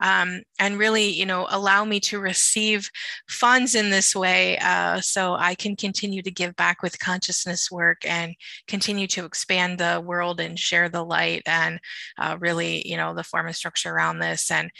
um, 0.00 0.42
and 0.58 0.78
really, 0.78 1.08
you 1.08 1.26
know, 1.26 1.46
allow 1.50 1.84
me 1.84 2.00
to 2.00 2.18
receive 2.18 2.90
funds 3.28 3.74
in 3.74 3.90
this 3.90 4.16
way 4.16 4.58
uh, 4.58 5.00
so 5.00 5.34
I 5.34 5.54
can 5.54 5.76
continue 5.76 6.22
to 6.22 6.30
give 6.30 6.56
back 6.56 6.82
with 6.82 6.98
consciousness 6.98 7.70
work 7.70 8.04
and 8.04 8.34
continue 8.66 9.06
to 9.08 9.24
expand 9.24 9.78
the 9.78 10.02
world 10.04 10.40
and 10.40 10.58
share 10.58 10.88
the 10.88 11.04
light 11.04 11.42
and 11.46 11.78
uh, 12.18 12.36
really, 12.40 12.86
you 12.86 12.96
know, 12.96 13.14
the 13.14 13.24
form 13.24 13.46
and 13.46 13.56
structure 13.56 13.92
around 13.92 14.18
this. 14.18 14.50
And 14.50 14.70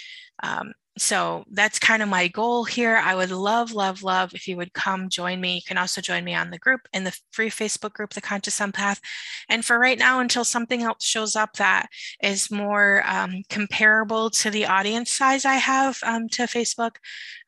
um, 0.42 0.72
so 0.98 1.44
that's 1.50 1.78
kind 1.78 2.02
of 2.02 2.08
my 2.10 2.28
goal 2.28 2.64
here. 2.64 2.96
I 2.96 3.14
would 3.14 3.30
love, 3.30 3.72
love, 3.72 4.02
love 4.02 4.34
if 4.34 4.46
you 4.46 4.58
would 4.58 4.74
come 4.74 5.08
join 5.08 5.40
me. 5.40 5.54
You 5.54 5.62
can 5.66 5.78
also 5.78 6.02
join 6.02 6.22
me 6.22 6.34
on 6.34 6.50
the 6.50 6.58
group 6.58 6.82
in 6.92 7.04
the 7.04 7.18
free 7.30 7.48
Facebook 7.48 7.94
group, 7.94 8.12
The 8.12 8.20
Conscious 8.20 8.60
Empath. 8.60 9.00
And 9.48 9.64
for 9.64 9.78
right 9.78 9.98
now, 9.98 10.20
until 10.20 10.44
something 10.44 10.82
else 10.82 11.02
shows 11.02 11.34
up 11.34 11.54
that 11.54 11.88
is 12.22 12.50
more 12.50 13.02
um, 13.06 13.42
comparable 13.48 14.28
to 14.30 14.50
the 14.50 14.66
audience 14.66 15.10
size 15.10 15.46
I 15.46 15.54
have 15.54 15.98
um, 16.04 16.28
to 16.30 16.42
Facebook, 16.42 16.96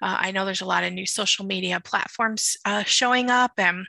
uh, 0.00 0.16
I 0.18 0.30
know 0.30 0.46
there's 0.46 0.62
a 0.62 0.66
lot 0.66 0.84
of 0.84 0.94
new 0.94 1.06
social 1.06 1.44
media 1.44 1.80
platforms 1.80 2.56
uh, 2.64 2.84
showing 2.84 3.28
up 3.28 3.52
and 3.58 3.86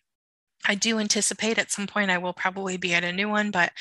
I 0.68 0.76
do 0.76 1.00
anticipate 1.00 1.58
at 1.58 1.72
some 1.72 1.88
point 1.88 2.12
I 2.12 2.18
will 2.18 2.34
probably 2.34 2.78
be 2.78 2.94
at 2.94 3.04
a 3.04 3.12
new 3.12 3.30
one, 3.30 3.52
but 3.52 3.72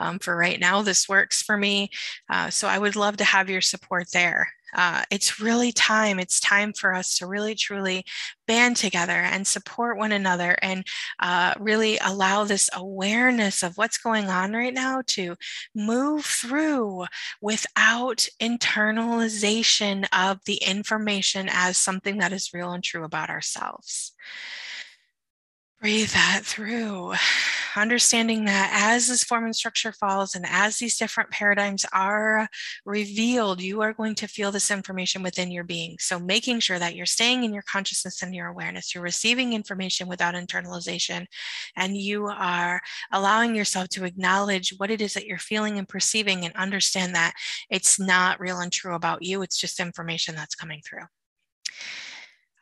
um, 0.00 0.18
for 0.18 0.36
right 0.36 0.60
now, 0.60 0.82
this 0.82 1.08
works 1.08 1.42
for 1.42 1.56
me. 1.56 1.90
Uh, 2.30 2.50
so 2.50 2.68
I 2.68 2.78
would 2.78 2.96
love 2.96 3.16
to 3.18 3.24
have 3.24 3.50
your 3.50 3.60
support 3.60 4.06
there 4.12 4.48
uh, 4.74 5.02
it's 5.10 5.40
really 5.40 5.72
time. 5.72 6.18
It's 6.18 6.40
time 6.40 6.72
for 6.72 6.94
us 6.94 7.16
to 7.18 7.26
really, 7.26 7.54
truly 7.54 8.04
band 8.46 8.76
together 8.76 9.12
and 9.12 9.46
support 9.46 9.96
one 9.96 10.12
another 10.12 10.56
and 10.60 10.84
uh, 11.20 11.54
really 11.58 11.98
allow 11.98 12.44
this 12.44 12.68
awareness 12.74 13.62
of 13.62 13.76
what's 13.76 13.98
going 13.98 14.28
on 14.28 14.52
right 14.52 14.74
now 14.74 15.02
to 15.06 15.36
move 15.74 16.24
through 16.24 17.04
without 17.40 18.26
internalization 18.40 20.06
of 20.12 20.40
the 20.44 20.56
information 20.56 21.48
as 21.50 21.76
something 21.76 22.18
that 22.18 22.32
is 22.32 22.50
real 22.52 22.72
and 22.72 22.84
true 22.84 23.04
about 23.04 23.30
ourselves. 23.30 24.12
Breathe 25.84 26.12
that 26.12 26.40
through, 26.44 27.12
understanding 27.76 28.46
that 28.46 28.70
as 28.72 29.06
this 29.06 29.22
form 29.22 29.44
and 29.44 29.54
structure 29.54 29.92
falls 29.92 30.34
and 30.34 30.46
as 30.48 30.78
these 30.78 30.96
different 30.96 31.28
paradigms 31.28 31.84
are 31.92 32.48
revealed, 32.86 33.60
you 33.60 33.82
are 33.82 33.92
going 33.92 34.14
to 34.14 34.26
feel 34.26 34.50
this 34.50 34.70
information 34.70 35.22
within 35.22 35.50
your 35.50 35.62
being. 35.62 35.96
So, 36.00 36.18
making 36.18 36.60
sure 36.60 36.78
that 36.78 36.96
you're 36.96 37.04
staying 37.04 37.44
in 37.44 37.52
your 37.52 37.64
consciousness 37.70 38.22
and 38.22 38.34
your 38.34 38.46
awareness, 38.46 38.94
you're 38.94 39.04
receiving 39.04 39.52
information 39.52 40.08
without 40.08 40.32
internalization, 40.32 41.26
and 41.76 41.94
you 41.98 42.28
are 42.28 42.80
allowing 43.12 43.54
yourself 43.54 43.90
to 43.90 44.06
acknowledge 44.06 44.72
what 44.78 44.90
it 44.90 45.02
is 45.02 45.12
that 45.12 45.26
you're 45.26 45.36
feeling 45.36 45.76
and 45.76 45.86
perceiving 45.86 46.46
and 46.46 46.56
understand 46.56 47.14
that 47.14 47.34
it's 47.68 48.00
not 48.00 48.40
real 48.40 48.60
and 48.60 48.72
true 48.72 48.94
about 48.94 49.22
you, 49.22 49.42
it's 49.42 49.60
just 49.60 49.78
information 49.78 50.34
that's 50.34 50.54
coming 50.54 50.80
through. 50.82 51.04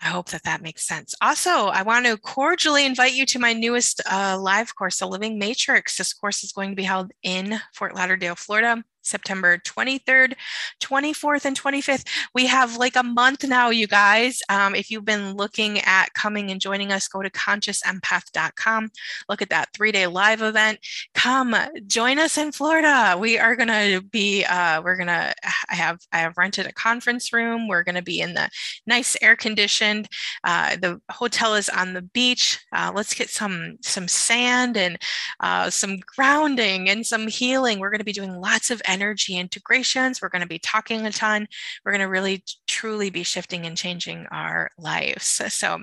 I 0.02 0.08
hope 0.08 0.30
that 0.30 0.42
that 0.42 0.62
makes 0.62 0.86
sense. 0.86 1.14
Also, 1.22 1.50
I 1.50 1.82
want 1.82 2.06
to 2.06 2.16
cordially 2.16 2.84
invite 2.84 3.12
you 3.14 3.24
to 3.26 3.38
my 3.38 3.52
newest 3.52 4.02
uh, 4.10 4.36
live 4.38 4.74
course, 4.74 4.98
The 4.98 5.06
Living 5.06 5.38
Matrix. 5.38 5.96
This 5.96 6.12
course 6.12 6.42
is 6.42 6.50
going 6.50 6.70
to 6.70 6.76
be 6.76 6.82
held 6.82 7.12
in 7.22 7.60
Fort 7.72 7.94
Lauderdale, 7.94 8.34
Florida. 8.34 8.82
September 9.02 9.58
23rd, 9.58 10.34
24th, 10.80 11.44
and 11.44 11.60
25th. 11.60 12.06
We 12.34 12.46
have 12.46 12.76
like 12.76 12.96
a 12.96 13.02
month 13.02 13.44
now, 13.46 13.70
you 13.70 13.86
guys. 13.86 14.40
Um, 14.48 14.74
if 14.74 14.90
you've 14.90 15.04
been 15.04 15.34
looking 15.34 15.80
at 15.80 16.14
coming 16.14 16.50
and 16.50 16.60
joining 16.60 16.92
us, 16.92 17.08
go 17.08 17.22
to 17.22 17.30
consciousempath.com. 17.30 18.90
Look 19.28 19.42
at 19.42 19.50
that 19.50 19.68
three 19.74 19.92
day 19.92 20.06
live 20.06 20.42
event. 20.42 20.78
Come 21.14 21.54
join 21.86 22.18
us 22.18 22.38
in 22.38 22.52
Florida. 22.52 23.16
We 23.18 23.38
are 23.38 23.56
going 23.56 23.68
to 23.68 24.02
be, 24.10 24.44
uh, 24.44 24.82
we're 24.82 24.96
going 24.96 25.08
to, 25.08 25.34
I 25.70 25.74
have, 25.74 26.00
I 26.12 26.18
have 26.18 26.36
rented 26.38 26.66
a 26.66 26.72
conference 26.72 27.32
room. 27.32 27.68
We're 27.68 27.84
going 27.84 27.94
to 27.96 28.02
be 28.02 28.20
in 28.20 28.34
the 28.34 28.48
nice 28.86 29.16
air 29.22 29.36
conditioned. 29.36 30.08
Uh, 30.44 30.76
the 30.76 31.00
hotel 31.10 31.54
is 31.54 31.68
on 31.68 31.94
the 31.94 32.02
beach. 32.02 32.60
Uh, 32.72 32.92
let's 32.94 33.14
get 33.14 33.30
some, 33.30 33.78
some 33.82 34.08
sand 34.08 34.76
and 34.76 34.98
uh, 35.40 35.70
some 35.70 35.98
grounding 36.00 36.88
and 36.88 37.06
some 37.06 37.26
healing. 37.26 37.78
We're 37.78 37.90
going 37.90 37.98
to 37.98 38.04
be 38.04 38.12
doing 38.12 38.40
lots 38.40 38.70
of 38.70 38.82
energy 38.92 39.36
integrations. 39.36 40.20
We're 40.20 40.28
going 40.28 40.42
to 40.42 40.48
be 40.48 40.58
talking 40.58 41.06
a 41.06 41.10
ton. 41.10 41.48
We're 41.84 41.92
going 41.92 42.02
to 42.02 42.08
really 42.08 42.44
truly 42.66 43.10
be 43.10 43.22
shifting 43.22 43.66
and 43.66 43.76
changing 43.76 44.26
our 44.30 44.70
lives. 44.78 45.40
So, 45.62 45.78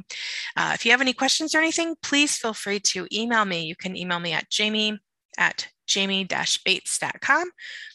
uh, 0.58 0.72
if 0.74 0.84
you 0.84 0.92
have 0.92 1.00
any 1.00 1.14
questions 1.14 1.56
or 1.56 1.60
anything, 1.60 1.96
please 2.02 2.36
feel 2.36 2.54
free 2.54 2.80
to 2.82 3.08
email 3.14 3.46
me. 3.46 3.64
You 3.64 3.76
can 3.76 3.96
email 3.96 4.20
me 4.20 4.34
at 4.34 4.50
jamie 4.50 5.00
at 5.38 5.70
jamie-bates.com 5.88 7.52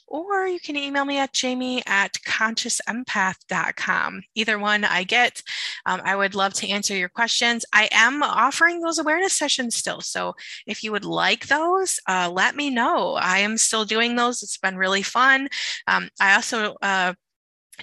or 0.06 0.46
you 0.46 0.60
can 0.60 0.76
email 0.76 1.04
me 1.04 1.18
at 1.18 1.32
jamie 1.32 1.82
at 1.86 2.14
consciousempath.com. 2.26 4.22
Either 4.34 4.58
one 4.58 4.84
I 4.84 5.04
get. 5.04 5.42
Um, 5.86 6.00
I 6.04 6.16
would 6.16 6.34
love 6.34 6.54
to 6.54 6.68
answer 6.68 6.96
your 6.96 7.08
questions. 7.08 7.64
I 7.72 7.88
am 7.92 8.22
offering 8.22 8.80
those 8.80 8.98
awareness 8.98 9.34
sessions 9.34 9.76
still. 9.76 10.00
So 10.00 10.34
if 10.66 10.82
you 10.82 10.92
would 10.92 11.04
like 11.04 11.46
those, 11.46 11.98
uh, 12.08 12.30
let 12.32 12.56
me 12.56 12.70
know. 12.70 13.14
I 13.14 13.38
am 13.38 13.56
still 13.56 13.84
doing 13.84 14.16
those. 14.16 14.42
It's 14.42 14.58
been 14.58 14.76
really 14.76 15.02
fun. 15.02 15.48
Um, 15.86 16.08
I 16.20 16.34
also 16.34 16.76
uh, 16.82 17.14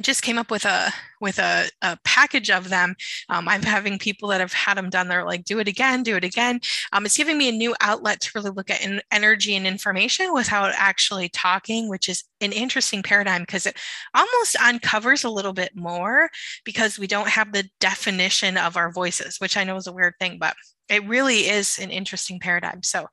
just 0.01 0.21
came 0.21 0.37
up 0.37 0.49
with 0.49 0.65
a 0.65 0.91
with 1.19 1.37
a, 1.37 1.69
a 1.81 1.97
package 2.03 2.49
of 2.49 2.69
them. 2.69 2.95
Um, 3.29 3.47
I'm 3.47 3.61
having 3.61 3.99
people 3.99 4.29
that 4.29 4.39
have 4.39 4.53
had 4.53 4.75
them 4.75 4.89
done. 4.89 5.07
They're 5.07 5.25
like, 5.25 5.43
do 5.43 5.59
it 5.59 5.67
again, 5.67 6.03
do 6.03 6.15
it 6.15 6.23
again. 6.23 6.59
Um, 6.91 7.05
it's 7.05 7.17
giving 7.17 7.37
me 7.37 7.49
a 7.49 7.53
new 7.53 7.75
outlet 7.79 8.21
to 8.21 8.31
really 8.33 8.49
look 8.49 8.69
at 8.69 8.83
in, 8.83 9.01
energy 9.11 9.55
and 9.55 9.67
information 9.67 10.33
without 10.33 10.73
actually 10.75 11.29
talking, 11.29 11.89
which 11.89 12.09
is 12.09 12.23
an 12.41 12.51
interesting 12.51 13.03
paradigm 13.03 13.41
because 13.41 13.65
it 13.65 13.77
almost 14.15 14.55
uncovers 14.59 15.23
a 15.23 15.29
little 15.29 15.53
bit 15.53 15.75
more 15.75 16.29
because 16.65 16.97
we 16.97 17.07
don't 17.07 17.29
have 17.29 17.51
the 17.51 17.69
definition 17.79 18.57
of 18.57 18.77
our 18.77 18.91
voices, 18.91 19.37
which 19.39 19.57
I 19.57 19.63
know 19.63 19.75
is 19.75 19.87
a 19.87 19.93
weird 19.93 20.15
thing, 20.19 20.37
but 20.39 20.55
it 20.89 21.07
really 21.07 21.49
is 21.49 21.79
an 21.79 21.89
interesting 21.89 22.39
paradigm. 22.39 22.83
So 22.83 23.07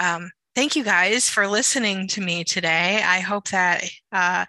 um, 0.00 0.30
thank 0.58 0.74
you 0.74 0.82
guys 0.82 1.28
for 1.28 1.46
listening 1.46 2.08
to 2.08 2.20
me 2.20 2.42
today. 2.42 3.00
I 3.00 3.20
hope 3.20 3.46
that 3.50 3.84
uh, 4.10 4.44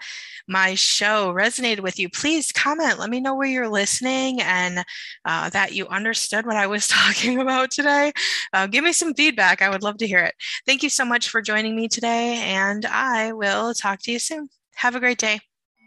my 0.47 0.74
show 0.74 1.32
resonated 1.32 1.82
with 1.82 1.99
you. 1.99 2.10
Please 2.10 2.51
comment. 2.51 2.97
Let 2.97 3.12
me 3.12 3.20
know 3.20 3.36
where 3.36 3.47
you're 3.47 3.70
listening 3.70 4.41
and 4.41 4.84
uh, 5.26 5.51
that 5.51 5.74
you 5.74 5.86
understood 5.86 6.47
what 6.47 6.55
I 6.55 6.66
was 6.66 6.88
talking 6.88 7.39
about 7.39 7.70
today. 7.70 8.12
Uh, 8.53 8.66
give 8.66 8.84
me 8.84 8.91
some 8.91 9.14
feedback. 9.14 9.62
I 9.62 9.70
would 9.70 9.84
love 9.84 9.97
to 9.97 10.07
hear 10.07 10.24
it. 10.24 10.34
Thank 10.66 10.82
you 10.82 10.89
so 10.89 11.05
much 11.05 11.30
for 11.30 11.43
joining 11.43 11.76
me 11.76 11.88
today, 11.88 12.38
and 12.39 12.88
I 12.88 13.32
will 13.34 13.76
talk 13.76 13.99
to 14.05 14.12
you 14.12 14.18
soon. 14.18 14.49
Have 14.78 14.95
a 14.95 14.99
great 14.99 15.20
day. 15.20 15.39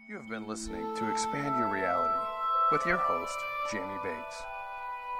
You 0.09 0.19
have 0.19 0.29
been 0.29 0.47
listening 0.47 0.95
to 0.95 1.11
Expand 1.11 1.59
Your 1.59 1.67
Reality 1.67 2.17
with 2.71 2.85
your 2.85 2.97
host, 2.97 3.35
Jamie 3.73 3.99
Bates. 4.01 4.41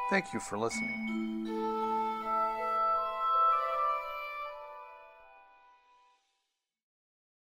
Thank 0.09 0.33
you 0.33 0.39
for 0.39 0.57
listening. 0.57 1.92